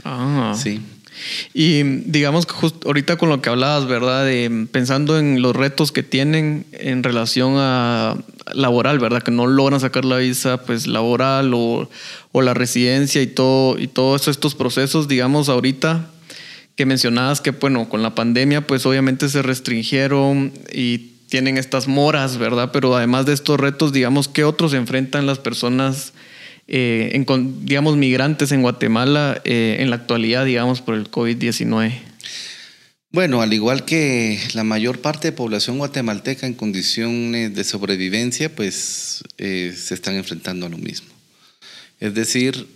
Ah. 0.03 0.57
Sí. 0.61 0.81
Y 1.55 1.83
digamos 1.83 2.47
que 2.47 2.53
justo 2.53 2.89
ahorita 2.89 3.17
con 3.17 3.29
lo 3.29 3.41
que 3.43 3.51
hablabas, 3.51 3.87
¿verdad? 3.87 4.25
De, 4.25 4.67
pensando 4.71 5.19
en 5.19 5.43
los 5.43 5.55
retos 5.55 5.93
que 5.93 6.03
tienen 6.03 6.67
en 6.73 7.03
relación 7.03 7.55
a 7.57 8.17
laboral, 8.55 8.99
¿verdad? 8.99 9.23
Que 9.23 9.31
no 9.31 9.47
logran 9.47 9.81
sacar 9.81 10.05
la 10.05 10.17
visa 10.17 10.63
pues 10.65 10.87
laboral 10.87 11.53
o, 11.55 11.89
o 12.33 12.43
la 12.43 12.55
residencia 12.55 13.23
y 13.23 13.27
todo 13.27 13.79
y 13.79 13.89
todos 13.89 14.29
estos 14.29 14.55
procesos, 14.55 15.09
digamos 15.09 15.49
ahorita 15.49 16.11
que 16.77 16.87
mencionabas 16.87 17.41
que 17.41 17.51
bueno, 17.51 17.89
con 17.89 18.03
la 18.03 18.15
pandemia 18.15 18.67
pues 18.67 18.87
obviamente 18.87 19.29
se 19.29 19.43
restringieron 19.43 20.53
y 20.73 21.13
tienen 21.29 21.59
estas 21.59 21.89
moras, 21.89 22.39
¿verdad? 22.39 22.71
Pero 22.73 22.97
además 22.97 23.27
de 23.27 23.35
estos 23.35 23.61
retos, 23.61 23.93
digamos, 23.93 24.29
¿qué 24.29 24.45
otros 24.45 24.73
enfrentan 24.73 25.27
las 25.27 25.39
personas 25.39 26.13
eh, 26.69 27.25
digamos, 27.63 27.97
migrantes 27.97 28.53
en 28.53 28.61
Guatemala 28.61 29.41
eh, 29.45 29.79
en 29.81 29.89
la 29.89 29.97
actualidad, 29.97 30.45
digamos, 30.45 30.83
por 30.83 30.95
el 30.95 31.11
COVID-19? 31.11 31.93
Bueno, 33.11 33.41
al 33.41 33.55
igual 33.55 33.87
que 33.87 34.39
la 34.53 34.65
mayor 34.65 35.01
parte 35.01 35.29
de 35.29 35.33
población 35.33 35.79
guatemalteca 35.79 36.47
en 36.47 36.53
condiciones 36.53 37.55
de 37.55 37.65
sobrevivencia, 37.65 38.55
pues 38.55 39.25
eh, 39.39 39.75
se 39.75 39.95
están 39.95 40.17
enfrentando 40.17 40.67
a 40.67 40.69
lo 40.69 40.77
mismo. 40.77 41.09
Es 42.01 42.15
decir, 42.15 42.69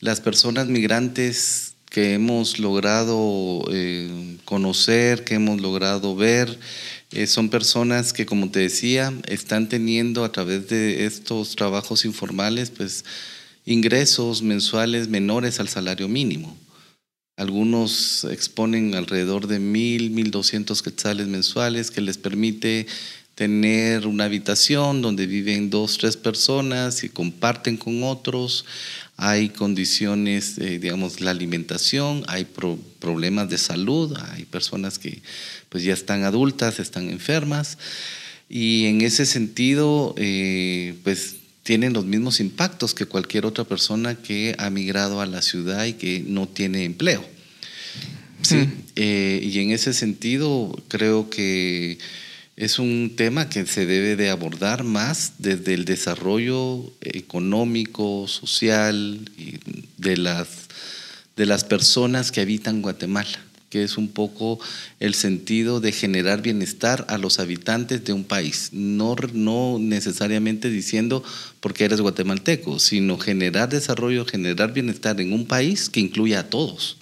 las 0.00 0.20
personas 0.20 0.66
migrantes 0.66 1.74
que 1.88 2.14
hemos 2.14 2.58
logrado 2.58 3.64
conocer, 4.44 5.22
que 5.22 5.34
hemos 5.34 5.60
logrado 5.60 6.16
ver, 6.16 6.58
eh, 7.12 7.26
son 7.26 7.48
personas 7.48 8.12
que, 8.12 8.26
como 8.26 8.50
te 8.50 8.60
decía, 8.60 9.12
están 9.26 9.68
teniendo 9.68 10.24
a 10.24 10.32
través 10.32 10.68
de 10.68 11.06
estos 11.06 11.56
trabajos 11.56 12.04
informales, 12.04 12.70
pues 12.70 13.04
ingresos 13.64 14.42
mensuales 14.42 15.08
menores 15.08 15.60
al 15.60 15.68
salario 15.68 16.08
mínimo. 16.08 16.56
Algunos 17.36 18.24
exponen 18.24 18.94
alrededor 18.94 19.46
de 19.46 19.58
mil, 19.58 20.10
mil 20.10 20.30
doscientos 20.30 20.82
quetzales 20.82 21.26
mensuales 21.26 21.90
que 21.90 22.02
les 22.02 22.18
permite 22.18 22.86
tener 23.34 24.06
una 24.06 24.24
habitación 24.24 25.00
donde 25.00 25.26
viven 25.26 25.70
dos, 25.70 25.96
tres 25.96 26.18
personas 26.18 27.02
y 27.02 27.08
comparten 27.08 27.78
con 27.78 28.02
otros. 28.02 28.66
Hay 29.22 29.50
condiciones, 29.50 30.56
digamos, 30.56 31.20
la 31.20 31.30
alimentación, 31.30 32.24
hay 32.26 32.46
problemas 32.98 33.50
de 33.50 33.58
salud, 33.58 34.16
hay 34.32 34.44
personas 34.44 34.98
que 34.98 35.20
pues 35.68 35.84
ya 35.84 35.92
están 35.92 36.24
adultas, 36.24 36.78
están 36.78 37.10
enfermas 37.10 37.76
y 38.52 38.86
en 38.86 39.00
ese 39.00 39.26
sentido, 39.26 40.12
eh, 40.18 40.96
pues 41.04 41.36
tienen 41.62 41.92
los 41.92 42.04
mismos 42.04 42.40
impactos 42.40 42.94
que 42.94 43.06
cualquier 43.06 43.46
otra 43.46 43.62
persona 43.62 44.16
que 44.16 44.56
ha 44.58 44.70
migrado 44.70 45.20
a 45.20 45.26
la 45.26 45.40
ciudad 45.40 45.84
y 45.84 45.92
que 45.92 46.24
no 46.26 46.48
tiene 46.48 46.84
empleo. 46.84 47.24
Sí, 48.42 48.56
mm. 48.56 48.72
eh, 48.96 49.40
y 49.40 49.60
en 49.60 49.70
ese 49.70 49.92
sentido 49.92 50.76
creo 50.88 51.30
que 51.30 51.98
es 52.60 52.78
un 52.78 53.14
tema 53.16 53.48
que 53.48 53.64
se 53.64 53.86
debe 53.86 54.16
de 54.16 54.28
abordar 54.28 54.84
más 54.84 55.32
desde 55.38 55.72
el 55.72 55.86
desarrollo 55.86 56.92
económico, 57.00 58.28
social 58.28 59.30
de 59.96 60.18
las, 60.18 60.48
de 61.36 61.46
las 61.46 61.64
personas 61.64 62.30
que 62.30 62.42
habitan 62.42 62.82
Guatemala 62.82 63.38
que 63.70 63.84
es 63.84 63.96
un 63.96 64.08
poco 64.08 64.58
el 64.98 65.14
sentido 65.14 65.80
de 65.80 65.92
generar 65.92 66.42
bienestar 66.42 67.06
a 67.08 67.18
los 67.18 67.38
habitantes 67.38 68.04
de 68.04 68.12
un 68.12 68.24
país, 68.24 68.70
no, 68.72 69.14
no 69.32 69.78
necesariamente 69.78 70.68
diciendo 70.68 71.22
porque 71.60 71.84
eres 71.84 72.00
guatemalteco, 72.00 72.80
sino 72.80 73.16
generar 73.16 73.68
desarrollo, 73.68 74.26
generar 74.26 74.72
bienestar 74.72 75.20
en 75.20 75.32
un 75.32 75.46
país 75.46 75.88
que 75.88 76.00
incluya 76.00 76.40
a 76.40 76.50
todos. 76.50 76.96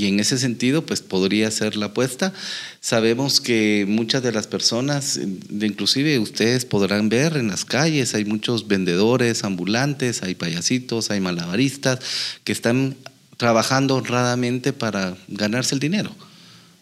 Y 0.00 0.06
en 0.06 0.18
ese 0.18 0.38
sentido, 0.38 0.86
pues 0.86 1.02
podría 1.02 1.50
ser 1.50 1.76
la 1.76 1.86
apuesta. 1.86 2.32
Sabemos 2.80 3.38
que 3.42 3.84
muchas 3.86 4.22
de 4.22 4.32
las 4.32 4.46
personas, 4.46 5.20
inclusive 5.50 6.18
ustedes 6.18 6.64
podrán 6.64 7.10
ver 7.10 7.36
en 7.36 7.48
las 7.48 7.66
calles, 7.66 8.14
hay 8.14 8.24
muchos 8.24 8.66
vendedores 8.66 9.44
ambulantes, 9.44 10.22
hay 10.22 10.34
payasitos, 10.34 11.10
hay 11.10 11.20
malabaristas 11.20 11.98
que 12.44 12.52
están 12.52 12.96
trabajando 13.36 13.94
honradamente 13.94 14.72
para 14.72 15.18
ganarse 15.28 15.74
el 15.74 15.80
dinero. 15.80 16.16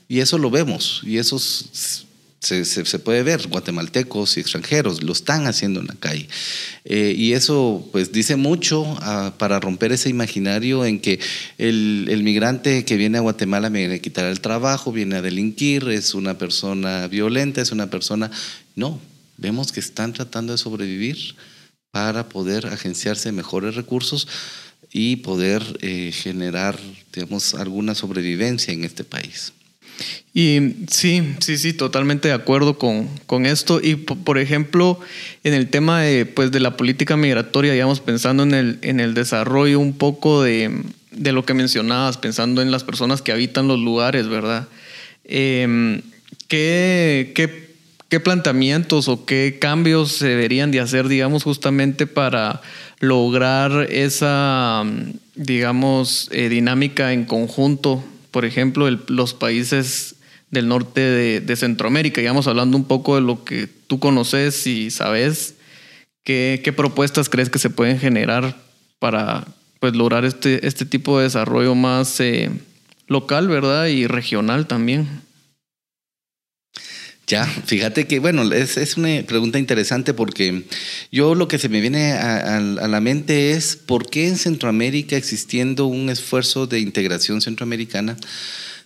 Y 0.06 0.20
eso 0.20 0.38
lo 0.38 0.48
vemos, 0.48 1.00
y 1.02 1.18
eso 1.18 1.40
se, 2.40 2.98
puede 3.00 3.22
ver, 3.22 3.48
guatemaltecos 3.48 4.36
y 4.36 4.40
extranjeros 4.40 5.02
lo 5.02 5.12
están 5.12 5.46
haciendo 5.46 5.80
en 5.80 5.86
la 5.86 5.94
calle. 5.94 6.28
Eh, 6.84 7.14
y 7.16 7.32
eso 7.32 7.88
pues 7.92 8.12
dice 8.12 8.36
mucho 8.36 8.84
ah, 9.00 9.34
para 9.38 9.60
romper 9.60 9.92
ese 9.92 10.08
imaginario 10.08 10.84
en 10.84 11.00
que 11.00 11.18
el, 11.58 12.06
el, 12.08 12.22
migrante 12.22 12.84
que 12.84 12.96
viene 12.96 13.18
a 13.18 13.22
Guatemala 13.22 13.68
viene 13.68 13.96
a 13.96 13.98
quitar 13.98 14.26
el 14.26 14.40
trabajo, 14.40 14.92
viene 14.92 15.16
a 15.16 15.22
delinquir, 15.22 15.88
es 15.88 16.14
una 16.14 16.38
persona 16.38 17.08
violenta, 17.08 17.60
es 17.60 17.72
una 17.72 17.90
persona... 17.90 18.30
No, 18.76 19.00
vemos 19.36 19.72
que 19.72 19.80
están 19.80 20.12
tratando 20.12 20.52
de 20.52 20.58
sobrevivir 20.58 21.34
para 21.90 22.28
poder 22.28 22.66
agenciarse 22.66 23.32
mejores 23.32 23.74
recursos 23.74 24.28
y 24.92 25.16
poder 25.16 25.62
eh, 25.80 26.12
generar, 26.12 26.78
digamos, 27.12 27.54
alguna 27.54 27.94
sobrevivencia 27.94 28.72
en 28.72 28.84
este 28.84 29.04
país. 29.04 29.52
Y 30.34 30.76
sí, 30.88 31.34
sí, 31.40 31.58
sí, 31.58 31.72
totalmente 31.72 32.28
de 32.28 32.34
acuerdo 32.34 32.78
con, 32.78 33.08
con 33.26 33.46
esto. 33.46 33.80
Y 33.82 33.96
por 33.96 34.38
ejemplo, 34.38 35.00
en 35.44 35.54
el 35.54 35.68
tema 35.68 36.02
de, 36.02 36.26
pues, 36.26 36.52
de 36.52 36.60
la 36.60 36.76
política 36.76 37.16
migratoria, 37.16 37.72
digamos, 37.72 38.00
pensando 38.00 38.42
en 38.42 38.54
el, 38.54 38.78
en 38.82 39.00
el 39.00 39.14
desarrollo 39.14 39.80
un 39.80 39.94
poco 39.94 40.42
de, 40.42 40.82
de 41.10 41.32
lo 41.32 41.44
que 41.44 41.54
mencionabas, 41.54 42.18
pensando 42.18 42.62
en 42.62 42.70
las 42.70 42.84
personas 42.84 43.22
que 43.22 43.32
habitan 43.32 43.68
los 43.68 43.78
lugares, 43.78 44.28
¿verdad? 44.28 44.68
Em, 45.24 46.02
¿qué, 46.46 47.32
qué, 47.34 47.68
qué 48.08 48.20
planteamientos 48.20 49.08
o 49.08 49.26
qué 49.26 49.58
cambios 49.60 50.12
se 50.12 50.28
deberían 50.28 50.70
de 50.70 50.80
hacer, 50.80 51.08
digamos, 51.08 51.42
justamente 51.42 52.06
para 52.06 52.62
lograr 53.00 53.88
esa, 53.90 54.84
digamos, 55.34 56.28
eh, 56.32 56.48
dinámica 56.48 57.12
en 57.12 57.24
conjunto. 57.24 58.02
Por 58.38 58.44
ejemplo, 58.44 58.88
los 59.08 59.34
países 59.34 60.14
del 60.52 60.68
norte 60.68 61.00
de, 61.00 61.56
Centroamérica, 61.56 62.20
digamos, 62.20 62.46
hablando 62.46 62.76
un 62.76 62.84
poco 62.84 63.16
de 63.16 63.20
lo 63.20 63.42
que 63.42 63.66
tú 63.66 63.98
conoces 63.98 64.64
y 64.68 64.92
sabes, 64.92 65.56
¿qué, 66.22 66.72
propuestas 66.76 67.28
crees 67.28 67.50
que 67.50 67.58
se 67.58 67.68
pueden 67.68 67.98
generar 67.98 68.56
para 69.00 69.44
pues, 69.80 69.96
lograr 69.96 70.24
este, 70.24 70.64
este 70.68 70.84
tipo 70.84 71.18
de 71.18 71.24
desarrollo 71.24 71.74
más, 71.74 72.20
eh, 72.20 72.52
local, 73.08 73.48
¿verdad? 73.48 73.86
Y 73.86 74.06
regional 74.06 74.68
también. 74.68 75.08
Ya, 77.28 77.44
fíjate 77.44 78.06
que, 78.06 78.20
bueno, 78.20 78.50
es, 78.54 78.96
una 78.96 79.22
pregunta 79.26 79.58
interesante 79.58 80.14
porque 80.14 80.64
yo 81.12 81.34
lo 81.34 81.46
que 81.46 81.58
se 81.58 81.68
me 81.68 81.82
viene 81.82 82.12
a, 82.12 82.58
la 82.58 83.00
mente 83.02 83.50
es 83.50 83.76
por 83.76 84.08
qué 84.08 84.28
en 84.28 84.38
Centroamérica, 84.38 85.14
existiendo 85.14 85.84
un 85.84 86.08
esfuerzo 86.08 86.66
de 86.66 86.80
integración 86.80 87.42
centroamericana, 87.42 88.16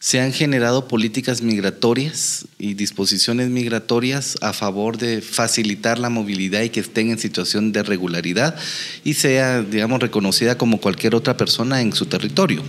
se 0.01 0.21
han 0.21 0.33
generado 0.33 0.89
políticas 0.89 1.41
migratorias 1.41 2.47
y 2.59 2.75
disposiciones 2.75 3.49
migratorias 3.49 4.37
a 4.41 4.53
favor 4.53 4.99
de 4.99 5.23
facilitar 5.23 6.01
la 6.01 6.11
movilidad 6.11 6.63
y 6.63 6.71
que 6.71 6.81
estén 6.81 7.11
en 7.11 7.21
situación 7.21 7.71
de 7.71 7.85
regularidad 7.85 8.57
y 9.05 9.15
sea, 9.15 9.63
digamos, 9.63 10.01
reconocida 10.01 10.59
como 10.59 10.81
cualquier 10.81 11.15
otra 11.15 11.37
persona 11.37 11.81
en 11.81 11.93
su 11.93 12.07
territorio. 12.07 12.65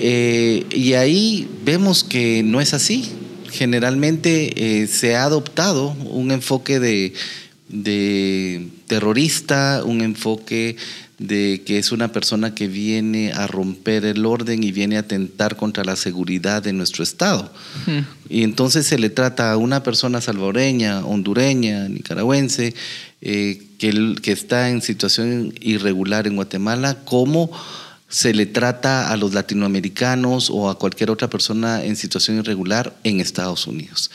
Eh, 0.00 0.64
y 0.70 0.94
ahí 0.94 1.46
vemos 1.62 2.04
que 2.04 2.42
no 2.42 2.62
es 2.62 2.72
así 2.72 3.12
generalmente 3.50 4.82
eh, 4.82 4.86
se 4.86 5.16
ha 5.16 5.24
adoptado 5.24 5.90
un 5.90 6.30
enfoque 6.30 6.80
de, 6.80 7.12
terrorista, 8.86 9.82
un 9.84 10.00
enfoque 10.00 10.76
de 11.18 11.62
que 11.66 11.78
es 11.78 11.90
una 11.90 12.12
persona 12.12 12.54
que 12.54 12.68
viene 12.68 13.32
a 13.32 13.46
romper 13.46 14.04
el 14.04 14.24
orden 14.24 14.62
y 14.62 14.70
viene 14.70 14.96
a 14.96 15.00
atentar 15.00 15.56
contra 15.56 15.84
la 15.84 15.96
seguridad 15.96 16.62
de 16.62 16.72
nuestro 16.72 17.02
Estado. 17.02 17.52
Y 18.28 18.44
entonces 18.44 18.86
se 18.86 18.98
le 18.98 19.10
trata 19.10 19.50
a 19.50 19.56
una 19.56 19.82
persona 19.82 20.20
salvadoreña, 20.20 21.04
hondureña, 21.04 21.88
nicaragüense, 21.88 22.74
eh, 23.20 23.62
que, 23.78 24.14
que 24.22 24.32
está 24.32 24.70
en 24.70 24.80
situación 24.80 25.52
irregular 25.60 26.26
en 26.26 26.36
Guatemala 26.36 26.98
como 27.04 27.50
se 28.08 28.32
le 28.32 28.46
trata 28.46 29.10
a 29.10 29.16
los 29.16 29.34
latinoamericanos 29.34 30.50
o 30.50 30.70
a 30.70 30.78
cualquier 30.78 31.10
otra 31.10 31.28
persona 31.28 31.84
en 31.84 31.96
situación 31.96 32.38
irregular 32.38 32.96
en 33.04 33.20
Estados 33.20 33.66
Unidos. 33.66 34.10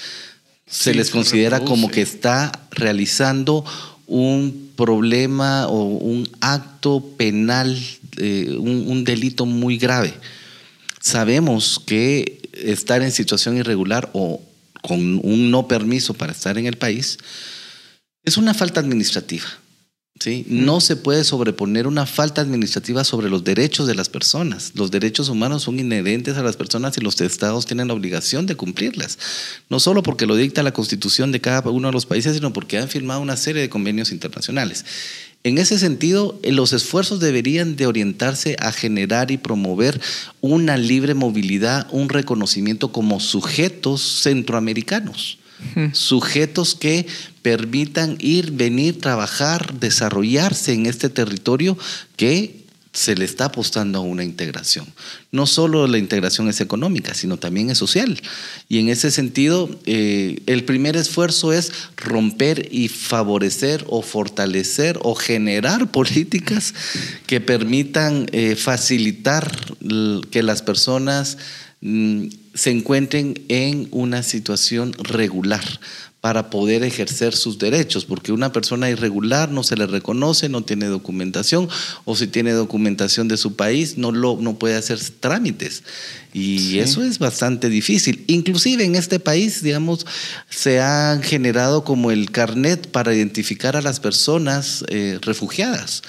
Se 0.66 0.94
les 0.94 1.12
considera 1.12 1.60
como 1.60 1.90
que 1.90 2.02
está 2.02 2.52
realizando 2.72 3.64
un 4.08 4.72
problema 4.76 5.68
o 5.68 5.84
un 5.84 6.28
acto 6.42 7.06
penal, 7.18 7.80
eh, 8.18 8.56
un 8.58 9.04
delito 9.04 9.46
muy 9.46 9.78
grave. 9.78 10.14
Sabemos 11.00 11.80
que 11.86 12.42
estar 12.54 13.04
en 13.04 13.12
situación 13.12 13.58
irregular 13.58 14.10
o 14.14 14.42
con 14.82 15.20
un 15.24 15.52
no 15.52 15.68
permiso 15.68 16.14
para 16.14 16.32
estar 16.32 16.58
en 16.58 16.66
el 16.66 16.78
país 16.78 17.18
es 18.24 18.38
una 18.38 18.54
falta 18.54 18.80
administrativa 18.80 19.46
¿sí? 20.24 20.46
No 20.48 20.80
se 20.80 20.96
puede 20.96 21.26
sobreponer 21.26 21.86
una 21.86 22.06
falta 22.06 22.40
administrativa 22.40 23.04
sobre 23.04 23.30
los 23.30 23.44
derechos 23.44 23.88
de 23.88 23.96
las 23.96 24.08
personas. 24.08 24.72
Los 24.74 24.90
derechos 24.90 25.28
humanos 25.28 25.64
son 25.64 25.80
inherentes 25.80 26.38
a 26.38 26.44
las 26.44 26.56
personas 26.56 26.98
y 26.98 27.02
los 27.02 27.20
estados 27.20 27.66
tienen 27.66 27.90
la 27.90 27.94
obligación 27.94 28.46
de 28.46 28.56
cumplirlas. 28.56 29.20
No 29.70 29.82
solo 29.82 30.02
porque 30.02 30.26
lo 30.26 30.38
dicta 30.38 30.64
la 30.64 30.72
constitución 30.72 31.34
de 31.34 31.42
cada 31.42 31.70
uno 31.70 31.90
de 31.90 31.94
los 31.94 32.06
países, 32.06 32.36
sino 32.36 32.54
porque 32.54 32.78
han 32.78 32.88
firmado 32.88 33.20
una 33.20 33.36
serie 33.36 33.62
de 33.62 33.70
convenios 33.70 34.14
internacionales. 34.14 34.86
En 35.44 35.58
ese 35.58 35.78
sentido, 35.78 36.40
los 36.42 36.72
esfuerzos 36.72 37.20
deberían 37.20 37.76
de 37.76 37.86
orientarse 37.86 38.56
a 38.60 38.72
generar 38.72 39.30
y 39.30 39.38
promover 39.38 40.00
una 40.40 40.78
libre 40.78 41.16
movilidad, 41.16 41.86
un 41.92 42.08
reconocimiento 42.08 42.94
como 42.94 43.20
sujetos 43.20 44.02
centroamericanos 44.22 45.38
sujetos 45.92 46.76
que 46.76 47.06
permitan 47.42 48.16
ir, 48.20 48.52
venir, 48.52 49.00
trabajar, 49.00 49.80
desarrollarse 49.80 50.74
en 50.74 50.86
este 50.86 51.10
territorio 51.10 51.78
que 52.16 52.64
se 52.94 53.16
le 53.16 53.26
está 53.26 53.46
apostando 53.46 53.98
a 53.98 54.02
una 54.02 54.24
integración. 54.24 54.86
No 55.32 55.48
solo 55.48 55.88
la 55.88 55.98
integración 55.98 56.48
es 56.48 56.62
económica, 56.62 57.16
sino 57.16 57.38
también 57.38 57.72
es 57.72 57.80
social. 57.80 58.22
Y 58.70 58.78
en 58.78 58.90
ese 58.90 59.10
sentido, 59.10 59.68
eh, 59.86 60.42
el 60.46 60.64
primer 60.64 60.96
esfuerzo 60.96 61.54
es 61.54 61.72
romper 61.98 62.70
y 62.72 62.90
favorecer 62.90 63.84
o 63.90 64.04
fortalecer 64.04 65.00
o 65.02 65.16
generar 65.16 65.92
políticas 65.92 66.76
que 67.26 67.42
permitan 67.42 68.28
eh, 68.32 68.56
facilitar 68.56 69.52
que 70.30 70.44
las 70.44 70.62
personas 70.62 71.40
mm, 71.82 72.28
se 72.54 72.72
encuentren 72.72 73.44
en 73.48 73.88
una 73.92 74.24
situación 74.24 74.94
regular 74.94 75.64
para 76.24 76.50
poder 76.50 76.84
ejercer 76.84 77.36
sus 77.36 77.60
derechos, 77.60 78.06
porque 78.06 78.32
una 78.32 78.54
persona 78.54 78.90
irregular 78.90 79.52
no 79.52 79.62
se 79.62 79.76
le 79.76 79.88
reconoce, 79.88 80.48
no 80.48 80.64
tiene 80.64 80.86
documentación, 80.86 81.68
o 82.06 82.16
si 82.16 82.28
tiene 82.28 82.54
documentación 82.54 83.28
de 83.28 83.36
su 83.36 83.58
país, 83.58 83.98
no, 83.98 84.14
lo, 84.14 84.38
no 84.40 84.58
puede 84.58 84.76
hacer 84.76 85.02
trámites. 85.20 85.84
Y 86.32 86.80
eso 86.80 87.04
es 87.04 87.20
bastante 87.20 87.68
difícil. 87.68 88.24
Inclusive 88.28 88.86
en 88.86 88.96
este 88.96 89.20
país, 89.20 89.62
digamos, 89.64 90.06
se 90.50 90.80
ha 90.80 91.20
generado 91.22 91.84
como 91.84 92.10
el 92.10 92.32
carnet 92.32 92.90
para 92.90 93.14
identificar 93.14 93.76
a 93.76 93.82
las 93.82 94.00
personas 94.00 94.86
eh, 94.88 95.20
refugiadas. 95.22 96.04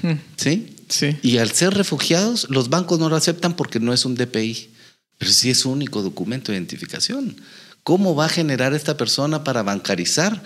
Hmm. 0.00 0.14
¿Sí? 0.36 0.76
Sí. 0.88 1.18
Y 1.22 1.36
al 1.36 1.50
ser 1.52 1.74
refugiados, 1.74 2.46
los 2.48 2.70
bancos 2.70 2.98
no 3.00 3.10
lo 3.10 3.16
aceptan 3.16 3.54
porque 3.54 3.80
no 3.80 3.92
es 3.92 4.06
un 4.06 4.14
DPI. 4.14 4.77
Pero 5.18 5.30
sí 5.30 5.50
es 5.50 5.58
su 5.58 5.70
único 5.70 6.02
documento 6.02 6.52
de 6.52 6.58
identificación. 6.58 7.36
¿Cómo 7.82 8.14
va 8.14 8.26
a 8.26 8.28
generar 8.28 8.74
esta 8.74 8.96
persona 8.96 9.44
para 9.44 9.62
bancarizar? 9.62 10.42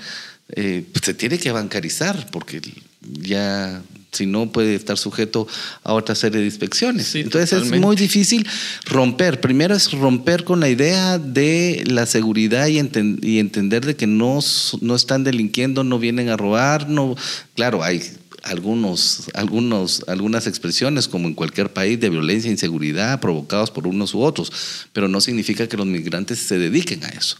Eh, 0.54 0.85
pues 0.92 1.04
se 1.04 1.14
tiene 1.14 1.38
que 1.38 1.52
bancarizar 1.52 2.30
porque 2.30 2.61
ya 3.00 3.82
si 4.12 4.26
no 4.26 4.52
puede 4.52 4.74
estar 4.74 4.98
sujeto 4.98 5.48
a 5.82 5.94
otra 5.94 6.14
serie 6.14 6.40
de 6.40 6.46
inspecciones. 6.46 7.14
Entonces 7.14 7.52
es 7.52 7.80
muy 7.80 7.96
difícil 7.96 8.46
romper. 8.85 9.40
Primero 9.40 9.74
es 9.74 9.90
romper 9.92 10.44
con 10.44 10.61
la 10.61 10.68
idea 10.68 11.18
de 11.18 11.82
la 11.87 12.04
seguridad 12.06 12.66
y, 12.66 12.78
y 13.22 13.38
entender 13.38 13.87
de 13.87 13.96
que 13.96 14.06
no, 14.06 14.40
no 14.80 14.94
están 14.94 15.24
delinquiendo, 15.24 15.82
no 15.82 15.98
vienen 15.98 16.28
a 16.28 16.37
robar, 16.37 16.88
no, 16.88 17.16
claro, 17.54 17.82
hay 17.82 18.02
algunos, 18.42 19.31
algunos, 19.35 20.05
algunas 20.09 20.46
expresiones, 20.46 21.09
como 21.09 21.28
en 21.28 21.35
cualquier 21.35 21.72
país, 21.72 22.00
de 22.00 22.11
violencia 22.11 22.48
e 22.48 22.52
inseguridad 22.52 23.20
provocados 23.20 23.70
por 23.70 23.87
unos 23.87 24.14
u 24.14 24.20
otros, 24.20 24.52
pero 24.92 25.09
no 25.09 25.20
significa 25.20 25.68
que 25.68 25.76
los 25.76 25.87
migrantes 25.87 26.38
se 26.40 26.59
dediquen 26.59 27.05
a 27.05 27.09
eso. 27.09 27.37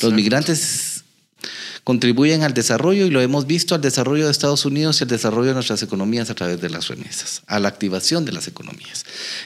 Los 0.00 0.12
migrantes 0.12 0.95
contribuyen 1.84 2.42
al 2.42 2.54
desarrollo 2.54 3.06
y 3.06 3.10
lo 3.10 3.20
hemos 3.20 3.46
visto 3.46 3.74
al 3.74 3.80
desarrollo 3.80 4.24
de 4.24 4.30
Estados 4.30 4.64
Unidos 4.64 5.00
y 5.00 5.04
al 5.04 5.08
desarrollo 5.08 5.48
de 5.48 5.54
nuestras 5.54 5.82
economías 5.82 6.30
a 6.30 6.34
través 6.34 6.60
de 6.60 6.70
las 6.70 6.88
remesas, 6.88 7.42
a 7.46 7.60
la 7.60 7.68
activación 7.68 8.24
de 8.24 8.32
las 8.32 8.48
economías. 8.48 9.04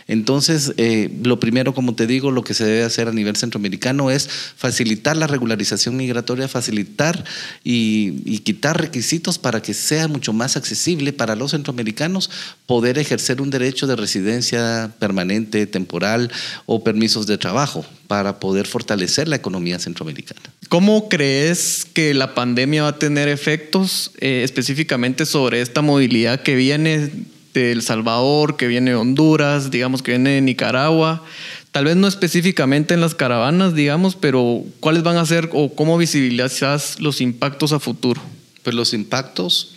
Entonces, 0.08 0.72
eh, 0.76 1.10
lo 1.22 1.40
primero, 1.40 1.74
como 1.74 1.94
te 1.94 2.06
digo, 2.06 2.30
lo 2.30 2.44
que 2.44 2.54
se 2.54 2.64
debe 2.64 2.84
hacer 2.84 3.08
a 3.08 3.12
nivel 3.12 3.36
centroamericano 3.36 4.10
es 4.10 4.28
facilitar 4.28 5.16
la 5.16 5.26
regularización 5.26 5.96
migratoria, 5.96 6.48
facilitar 6.48 7.24
y, 7.64 8.22
y 8.24 8.38
quitar 8.38 8.80
requisitos 8.80 9.38
para 9.38 9.62
que 9.62 9.74
sea 9.74 10.08
mucho 10.08 10.32
más 10.32 10.56
accesible 10.56 11.12
para 11.12 11.36
los 11.36 11.50
centroamericanos 11.52 12.30
poder 12.66 12.98
ejercer 12.98 13.40
un 13.40 13.50
derecho 13.50 13.86
de 13.86 13.96
residencia 13.96 14.92
permanente, 14.98 15.66
temporal 15.66 16.30
o 16.66 16.82
permisos 16.84 17.26
de 17.26 17.38
trabajo 17.38 17.84
para 18.06 18.40
poder 18.40 18.66
fortalecer 18.66 19.28
la 19.28 19.36
economía 19.36 19.78
centroamericana. 19.78 20.40
¿Cómo 20.70 21.08
crees 21.08 21.84
que 21.84 22.14
la 22.14 22.32
pandemia 22.36 22.84
va 22.84 22.90
a 22.90 22.98
tener 23.00 23.26
efectos 23.26 24.12
eh, 24.20 24.42
específicamente 24.44 25.26
sobre 25.26 25.62
esta 25.62 25.82
movilidad 25.82 26.42
que 26.42 26.54
viene 26.54 27.10
de 27.52 27.72
El 27.72 27.82
Salvador, 27.82 28.56
que 28.56 28.68
viene 28.68 28.92
de 28.92 28.96
Honduras, 28.96 29.72
digamos 29.72 30.00
que 30.00 30.12
viene 30.12 30.30
de 30.30 30.40
Nicaragua? 30.42 31.24
Tal 31.72 31.86
vez 31.86 31.96
no 31.96 32.06
específicamente 32.06 32.94
en 32.94 33.00
las 33.00 33.16
caravanas, 33.16 33.74
digamos, 33.74 34.14
pero 34.14 34.62
¿cuáles 34.78 35.02
van 35.02 35.16
a 35.16 35.26
ser 35.26 35.50
o 35.52 35.74
cómo 35.74 35.98
visibilizas 35.98 37.00
los 37.00 37.20
impactos 37.20 37.72
a 37.72 37.80
futuro? 37.80 38.22
Pues 38.62 38.76
los 38.76 38.94
impactos, 38.94 39.74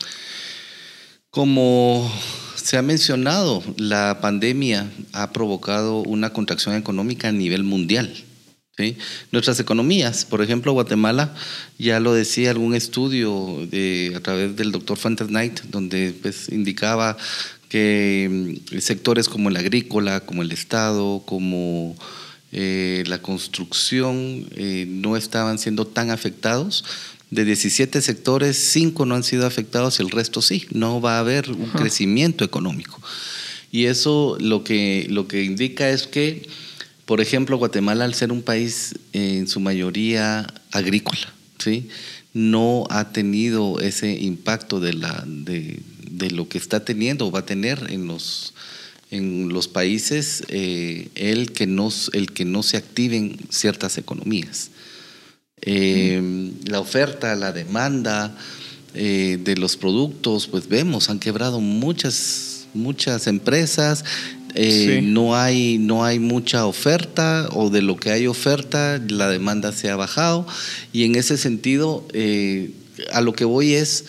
como 1.32 2.08
se 2.54 2.78
ha 2.78 2.84
mencionado, 2.84 3.64
la 3.78 4.20
pandemia 4.22 4.92
ha 5.12 5.34
provocado 5.34 6.04
una 6.04 6.34
contracción 6.34 6.76
económica 6.76 7.30
a 7.30 7.32
nivel 7.32 7.64
mundial. 7.64 8.14
¿Sí? 8.78 8.98
Nuestras 9.32 9.60
economías, 9.60 10.26
por 10.26 10.42
ejemplo, 10.42 10.74
Guatemala, 10.74 11.36
ya 11.78 12.00
lo 12.00 12.14
decía 12.14 12.52
algún 12.52 12.76
estudio 12.76 13.68
de, 13.70 14.14
a 14.16 14.20
través 14.20 14.56
del 14.56 14.72
doctor 14.72 14.98
Fantas 14.98 15.28
Knight, 15.28 15.62
donde 15.70 16.14
pues, 16.22 16.50
indicaba 16.50 17.18
que 17.70 18.60
mm, 18.72 18.78
sectores 18.80 19.30
como 19.30 19.50
el 19.50 19.58
agrícola, 19.58 20.22
como 20.22 20.42
el 20.42 20.52
Estado, 20.52 21.24
como 21.26 21.96
eh, 22.52 23.04
la 23.08 23.22
construcción, 23.22 24.48
eh, 24.56 24.86
no 24.88 25.18
estaban 25.18 25.58
siendo 25.58 25.88
tan 25.88 26.12
afectados 26.12 26.84
de 27.34 27.46
17 27.46 28.02
sectores, 28.02 28.58
5 28.72 29.06
no 29.06 29.16
han 29.16 29.24
sido 29.24 29.48
afectados 29.48 30.00
y 30.00 30.04
el 30.04 30.12
resto 30.12 30.42
sí. 30.42 30.68
No 30.72 31.02
va 31.02 31.18
a 31.18 31.20
haber 31.20 31.52
un 31.52 31.70
crecimiento 31.70 32.46
económico. 32.46 33.02
Y 33.72 33.86
eso 33.86 34.38
lo 34.40 34.64
que, 34.64 35.08
lo 35.10 35.28
que 35.28 35.44
indica 35.44 35.90
es 35.90 36.06
que, 36.06 36.48
por 37.06 37.22
ejemplo, 37.22 37.58
Guatemala, 37.58 38.06
al 38.06 38.14
ser 38.14 38.32
un 38.32 38.42
país 38.42 38.96
en 39.12 39.48
su 39.48 39.60
mayoría 39.60 40.48
agrícola, 40.72 41.34
¿sí? 41.60 41.90
no 42.34 42.86
ha 42.90 43.12
tenido 43.12 43.80
ese 43.80 44.12
impacto 44.12 44.80
de, 44.80 44.94
la, 44.94 45.24
de, 45.26 45.82
lo 46.32 46.50
que 46.50 46.58
está 46.58 46.84
teniendo 46.84 47.28
o 47.28 47.32
va 47.32 47.40
a 47.40 47.46
tener 47.46 47.88
en 47.90 48.08
los 48.08 48.54
en 49.12 49.50
los 49.50 49.68
países 49.68 50.44
eh, 50.48 51.10
el, 51.14 51.52
que 51.52 51.68
no, 51.68 51.90
el 52.14 52.32
que 52.32 52.46
no 52.46 52.64
se 52.64 52.78
activen 52.78 53.38
ciertas 53.50 54.00
economías. 54.00 54.72
Eh, 55.62 56.52
la 56.66 56.80
oferta, 56.80 57.36
la 57.36 57.52
demanda 57.52 58.36
eh, 58.96 59.40
de 59.40 59.56
los 59.56 59.78
productos, 59.78 60.48
pues 60.48 60.68
vemos, 60.68 61.12
han 61.12 61.20
quebrado 61.20 61.60
muchas, 61.60 62.66
muchas 62.74 63.28
empresas, 63.28 64.04
no, 65.02 65.36
hay, 65.36 65.78
no 65.78 66.04
hay 66.04 66.20
mucha 66.20 66.66
oferta 66.66 67.48
o 67.52 67.70
de 67.70 67.82
lo 67.82 67.98
que 67.98 68.12
hay 68.12 68.28
oferta, 68.28 69.02
la 69.08 69.30
demanda 69.30 69.72
se 69.72 69.90
ha 69.90 69.96
bajado 69.96 70.46
y 70.92 71.06
en 71.06 71.16
ese 71.16 71.38
sentido 71.38 72.06
a 73.12 73.22
lo 73.22 73.34
que 73.34 73.46
voy 73.46 73.74
es, 73.74 74.06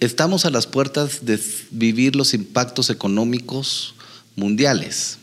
estamos 0.00 0.44
a 0.44 0.50
las 0.50 0.66
puertas 0.66 1.24
de 1.24 1.38
vivir 1.70 2.16
los 2.16 2.34
impactos 2.34 2.90
económicos 2.90 3.94
mundiales 4.36 5.18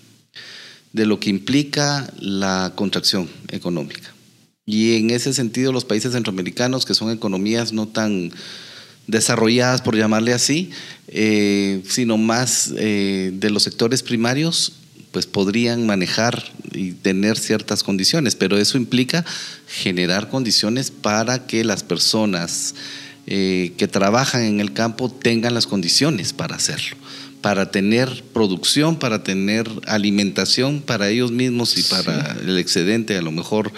de 0.94 1.06
lo 1.06 1.20
que 1.20 1.30
implica 1.30 2.12
la 2.20 2.74
contracción 2.76 3.30
económica. 3.50 4.14
Y 4.66 4.96
en 4.96 5.12
ese 5.12 5.34
sentido 5.34 5.72
los 5.72 5.86
países 5.86 6.12
centroamericanos, 6.12 6.86
que 6.86 6.94
son 6.94 7.12
economías 7.12 7.72
no 7.72 7.88
tan 7.88 8.32
desarrolladas, 9.08 9.82
por 9.82 9.96
llamarle 9.96 10.34
así, 10.34 10.70
eh, 11.08 11.82
sino 11.88 12.18
más 12.18 12.74
eh, 12.78 13.32
de 13.34 13.50
los 13.50 13.64
sectores 13.64 14.04
primarios, 14.04 14.74
pues 15.12 15.26
podrían 15.26 15.86
manejar 15.88 16.44
y 16.74 16.92
tener 16.92 17.38
ciertas 17.38 17.84
condiciones, 17.84 18.36
pero 18.36 18.58
eso 18.58 18.78
implica 18.78 19.26
generar 19.68 20.30
condiciones 20.30 20.92
para 20.92 21.48
que 21.48 21.64
las 21.64 21.84
personas 21.84 22.76
eh, 23.26 23.74
que 23.78 23.88
trabajan 23.88 24.44
en 24.44 24.60
el 24.60 24.74
campo 24.74 25.10
tengan 25.10 25.54
las 25.54 25.66
condiciones 25.66 26.34
para 26.34 26.56
hacerlo 26.56 26.98
para 27.42 27.72
tener 27.72 28.24
producción, 28.34 28.98
para 28.98 29.24
tener 29.24 29.70
alimentación 29.86 30.82
para 30.82 31.10
ellos 31.10 31.32
mismos 31.32 31.78
y 31.78 31.84
para 31.84 32.36
el 32.42 32.58
excedente, 32.58 33.18
a 33.18 33.22
lo 33.22 33.32
mejor 33.32 33.72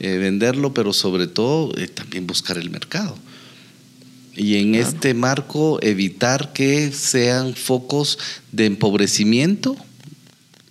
eh, 0.00 0.18
venderlo, 0.18 0.74
pero 0.74 0.92
sobre 0.92 1.26
todo 1.26 1.76
eh, 1.76 1.88
también 1.88 2.26
buscar 2.26 2.58
el 2.58 2.70
mercado. 2.70 3.18
Y 4.38 4.56
en 4.56 4.76
este 4.76 5.14
marco 5.14 5.78
evitar 5.82 6.52
que 6.52 6.92
sean 6.92 7.54
focos 7.54 8.18
de 8.52 8.66
empobrecimiento 8.66 9.76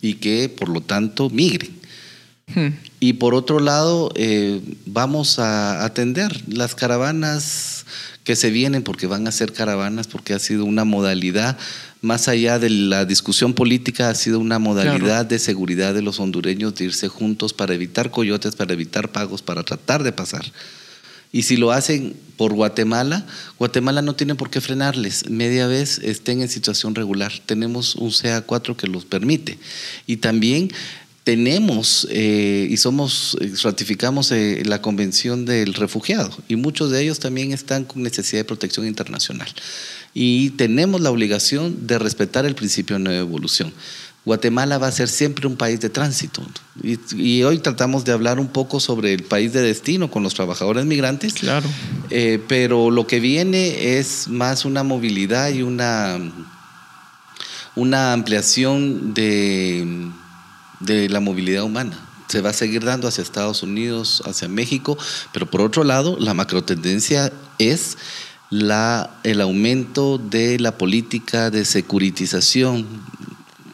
y 0.02 0.16
que 0.16 0.48
por 0.48 0.70
lo 0.70 0.82
tanto 0.82 1.30
migren. 1.30 1.78
Hmm. 2.56 2.70
Y 3.02 3.14
por 3.14 3.36
otro 3.36 3.60
lado, 3.60 4.12
eh, 4.16 4.62
vamos 4.86 5.38
a 5.38 5.84
atender 5.84 6.32
las 6.48 6.76
caravanas 6.76 7.86
que 8.24 8.36
se 8.36 8.50
vienen, 8.50 8.84
porque 8.84 9.06
van 9.06 9.28
a 9.28 9.32
ser 9.32 9.54
caravanas, 9.54 10.08
porque 10.08 10.34
ha 10.34 10.40
sido 10.40 10.66
una 10.66 10.84
modalidad 10.84 11.58
más 12.02 12.28
allá 12.28 12.60
de 12.60 12.70
la 12.70 13.06
discusión 13.06 13.54
política, 13.54 14.10
ha 14.10 14.16
sido 14.16 14.40
una 14.40 14.60
modalidad 14.60 15.26
de 15.26 15.40
seguridad 15.40 15.94
de 15.94 16.02
los 16.02 16.20
hondureños 16.20 16.76
de 16.76 16.86
irse 16.86 17.08
juntos 17.08 17.54
para 17.54 17.74
evitar 17.74 18.12
coyotes, 18.12 18.56
para 18.56 18.74
evitar 18.74 19.12
pagos, 19.12 19.42
para 19.42 19.64
tratar 19.64 20.04
de 20.04 20.12
pasar. 20.12 20.46
Y 21.32 21.44
si 21.44 21.58
lo 21.58 21.72
hacen 21.72 22.16
por 22.38 22.54
Guatemala, 22.54 23.26
Guatemala 23.58 24.02
no 24.02 24.16
tiene 24.16 24.36
por 24.36 24.50
qué 24.50 24.62
frenarles. 24.62 25.30
Media 25.30 25.68
vez 25.68 26.00
estén 26.00 26.42
en 26.42 26.50
situación 26.50 26.96
regular. 26.96 27.34
Tenemos 27.46 27.96
un 27.96 28.12
CA4 28.12 28.76
que 28.76 28.88
los 28.88 29.06
permite. 29.06 29.58
Y 30.06 30.18
también 30.18 30.72
tenemos 31.28 32.08
eh, 32.10 32.70
y 32.70 32.78
somos, 32.78 33.38
ratificamos 33.62 34.32
eh, 34.32 34.64
la 34.66 34.82
Convención 34.82 35.46
del 35.46 35.74
Refugiado 35.74 36.32
y 36.48 36.56
muchos 36.56 36.90
de 36.90 37.04
ellos 37.04 37.20
también 37.20 37.52
están 37.52 37.84
con 37.84 38.02
necesidad 38.02 38.40
de 38.40 38.46
protección 38.46 38.88
internacional 38.88 39.50
y 40.14 40.52
tenemos 40.52 41.02
la 41.02 41.12
obligación 41.12 41.86
de 41.86 42.00
respetar 42.00 42.46
el 42.46 42.56
principio 42.56 42.96
de 42.96 43.04
nueva 43.04 43.20
evolución. 43.20 43.74
Guatemala 44.28 44.78
va 44.78 44.88
a 44.88 44.92
ser 44.92 45.08
siempre 45.08 45.48
un 45.48 45.56
país 45.56 45.80
de 45.80 45.90
tránsito. 45.90 46.46
Y, 46.84 47.44
hoy 47.44 47.60
tratamos 47.60 48.04
de 48.04 48.12
hablar 48.12 48.42
un 48.42 48.50
poco 48.50 48.82
sobre 48.82 49.14
el 49.14 49.24
país 49.24 49.54
de 49.54 49.62
destino 49.62 50.12
con 50.12 50.22
los 50.22 50.34
trabajadores 50.34 50.86
migrantes. 50.86 51.32
Claro. 51.32 51.70
Eh, 52.10 52.44
pero 52.46 52.92
lo 52.92 53.08
que 53.08 53.22
viene 53.22 53.98
es 53.98 54.28
más 54.28 54.66
una 54.66 54.84
movilidad 54.84 55.52
y 55.52 55.62
una, 55.62 56.20
una 57.78 58.12
ampliación 58.12 59.14
de, 59.14 60.10
de 60.82 61.08
la 61.08 61.22
movilidad 61.22 61.64
humana 61.64 61.98
se 62.28 62.42
va 62.42 62.50
a 62.50 62.54
seguir 62.54 62.84
dando 62.84 63.08
hacia 63.08 63.22
Estados 63.22 63.64
Unidos, 63.64 64.22
hacia 64.26 64.50
México, 64.50 64.98
pero 65.32 65.46
por 65.46 65.62
otro 65.62 65.86
lado, 65.86 66.18
la 66.20 66.34
macro 66.34 66.62
tendencia 66.66 67.32
es 67.60 67.98
la, 68.50 69.10
el 69.24 69.40
aumento 69.40 70.18
de 70.18 70.60
la 70.60 70.78
política 70.78 71.50
de 71.50 71.64
securitización 71.64 72.86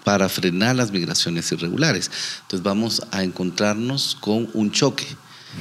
para 0.04 0.30
frenar 0.30 0.76
las 0.76 0.92
migraciones 0.92 1.52
irregulares. 1.52 2.12
Entonces 2.42 2.63
vamos 2.63 3.02
a 3.12 3.24
encontrarnos 3.24 4.18
con 4.20 4.50
un 4.54 4.72
choque 4.72 5.06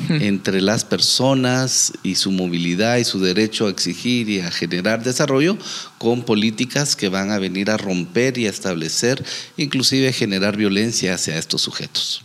entre 0.08 0.60
las 0.60 0.84
personas 0.84 1.92
y 2.02 2.14
su 2.14 2.30
movilidad 2.30 2.96
y 2.96 3.04
su 3.04 3.20
derecho 3.20 3.66
a 3.66 3.70
exigir 3.70 4.28
y 4.30 4.40
a 4.40 4.50
generar 4.50 5.02
desarrollo 5.02 5.58
con 5.98 6.22
políticas 6.22 6.96
que 6.96 7.08
van 7.08 7.30
a 7.30 7.38
venir 7.38 7.70
a 7.70 7.76
romper 7.76 8.38
y 8.38 8.46
a 8.46 8.50
establecer, 8.50 9.24
inclusive 9.56 10.12
generar 10.12 10.56
violencia 10.56 11.14
hacia 11.14 11.38
estos 11.38 11.62
sujetos. 11.62 12.24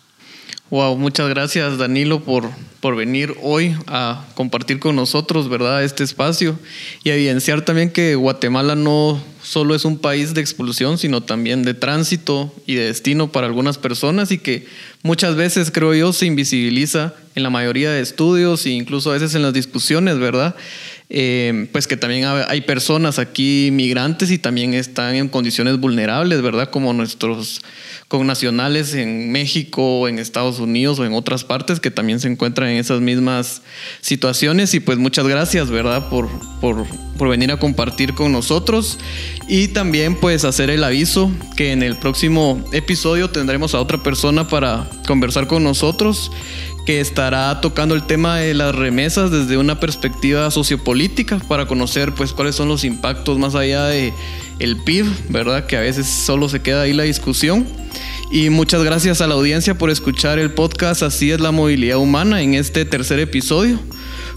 Wow, 0.69 0.97
muchas 0.97 1.30
gracias 1.30 1.77
Danilo 1.77 2.25
por, 2.25 2.43
por 2.82 2.97
venir 2.97 3.36
hoy 3.41 3.73
a 3.88 4.25
compartir 4.36 4.80
con 4.80 4.97
nosotros, 4.97 5.47
¿verdad?, 5.47 5.82
este 5.82 6.03
espacio 6.03 6.60
y 7.06 7.10
evidenciar 7.10 7.62
también 7.62 7.89
que 7.89 8.15
Guatemala 8.15 8.75
no 8.75 9.23
solo 9.41 9.75
es 9.75 9.86
un 9.86 9.97
país 9.97 10.34
de 10.34 10.41
expulsión, 10.41 10.97
sino 10.97 11.23
también 11.23 11.63
de 11.63 11.73
tránsito 11.73 12.53
y 12.65 12.75
de 12.75 12.88
destino 12.88 13.32
para 13.32 13.47
algunas 13.47 13.77
personas 13.77 14.30
y 14.34 14.39
que 14.39 14.67
muchas 15.03 15.38
veces, 15.38 15.71
creo 15.71 15.93
yo, 15.93 16.12
se 16.12 16.25
invisibiliza 16.25 17.13
en 17.36 17.43
la 17.43 17.49
mayoría 17.49 17.89
de 17.91 18.01
estudios 18.01 18.65
e 18.65 18.71
incluso 18.71 19.12
a 19.12 19.13
veces 19.13 19.36
en 19.36 19.43
las 19.43 19.53
discusiones, 19.53 20.19
¿verdad? 20.19 20.53
Eh, 21.09 21.69
pues 21.71 21.87
que 21.87 21.95
también 21.95 22.25
hay 22.25 22.61
personas 22.61 23.17
aquí 23.17 23.69
migrantes 23.71 24.29
y 24.29 24.37
también 24.37 24.73
están 24.73 25.15
en 25.15 25.29
condiciones 25.29 25.79
vulnerables, 25.79 26.41
¿verdad? 26.41 26.69
Como 26.69 26.91
nuestros 26.91 27.61
connacionales 28.09 28.93
en 28.93 29.31
México, 29.31 30.09
en 30.09 30.19
Estados 30.19 30.59
Unidos 30.59 30.99
o 30.99 31.05
en 31.05 31.13
otras 31.13 31.45
partes 31.45 31.79
que 31.79 31.91
también 31.91 32.19
se 32.19 32.27
encuentran 32.27 32.69
en 32.69 32.77
esas 32.77 32.99
mismas 32.99 33.61
situaciones. 34.01 34.73
Y 34.73 34.81
pues 34.81 34.97
muchas 34.97 35.25
gracias, 35.27 35.69
¿verdad? 35.69 36.09
Por, 36.09 36.27
por, 36.59 36.85
por 37.17 37.29
venir 37.29 37.51
a 37.51 37.57
compartir 37.59 38.13
con 38.13 38.33
nosotros. 38.33 38.97
Y 39.47 39.69
también 39.69 40.15
pues 40.15 40.43
hacer 40.43 40.69
el 40.69 40.83
aviso 40.83 41.31
que 41.55 41.71
en 41.71 41.83
el 41.83 41.95
próximo 41.95 42.63
episodio 42.73 43.29
tendremos 43.29 43.75
a 43.75 43.79
otra 43.79 44.03
persona 44.03 44.49
para 44.49 44.89
conversar 45.05 45.47
con 45.47 45.63
nosotros 45.63 46.31
que 46.88 47.02
estará 47.02 47.60
tocando 47.60 47.95
el 47.95 48.04
tema 48.04 48.38
de 48.38 48.54
las 48.54 48.73
remesas 48.73 49.30
desde 49.30 49.58
una 49.58 49.78
perspectiva 49.78 50.50
sociopolítica 50.52 51.38
para 51.38 51.65
conocer 51.65 52.13
pues 52.13 52.32
cuáles 52.32 52.56
son 52.56 52.69
los 52.69 52.86
impactos 52.86 53.38
más 53.38 53.56
allá 53.56 53.88
de 53.88 54.13
el 54.60 54.78
PIB, 54.78 55.06
¿verdad? 55.28 55.65
Que 55.65 55.76
a 55.76 55.82
veces 55.82 56.08
solo 56.08 56.47
se 56.47 56.62
queda 56.62 56.84
ahí 56.84 56.93
la 56.93 57.04
discusión. 57.04 57.67
Y 58.32 58.50
muchas 58.50 58.86
gracias 58.86 59.19
a 59.19 59.28
la 59.28 59.34
audiencia 59.34 59.78
por 59.78 59.89
escuchar 59.89 60.39
el 60.39 60.54
podcast 60.54 61.04
Así 61.04 61.30
es 61.30 61.41
la 61.41 61.52
movilidad 61.52 61.97
humana 61.97 62.41
en 62.41 62.54
este 62.54 62.86
tercer 62.86 63.19
episodio 63.19 63.78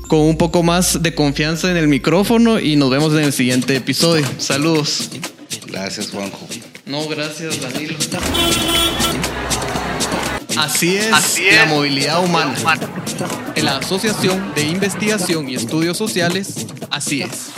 con 0.08 0.18
un 0.18 0.36
poco 0.36 0.64
más 0.64 1.04
de 1.04 1.14
confianza 1.14 1.70
en 1.70 1.76
el 1.76 1.86
micrófono 1.86 2.58
y 2.58 2.74
nos 2.74 2.90
vemos 2.90 3.12
en 3.12 3.20
el 3.20 3.32
siguiente 3.32 3.76
episodio. 3.76 4.26
Saludos. 4.38 5.08
Gracias, 5.68 6.10
Juanjo. 6.10 6.48
No, 6.84 7.06
gracias, 7.06 7.60
Danilo. 7.60 7.94
Así 10.62 10.96
es, 10.96 11.10
la 11.56 11.64
movilidad 11.66 12.22
humana. 12.22 12.54
En 13.54 13.64
la 13.64 13.78
Asociación 13.78 14.52
de 14.54 14.64
Investigación 14.64 15.48
y 15.48 15.54
Estudios 15.54 15.96
Sociales, 15.96 16.66
así 16.90 17.22
es. 17.22 17.50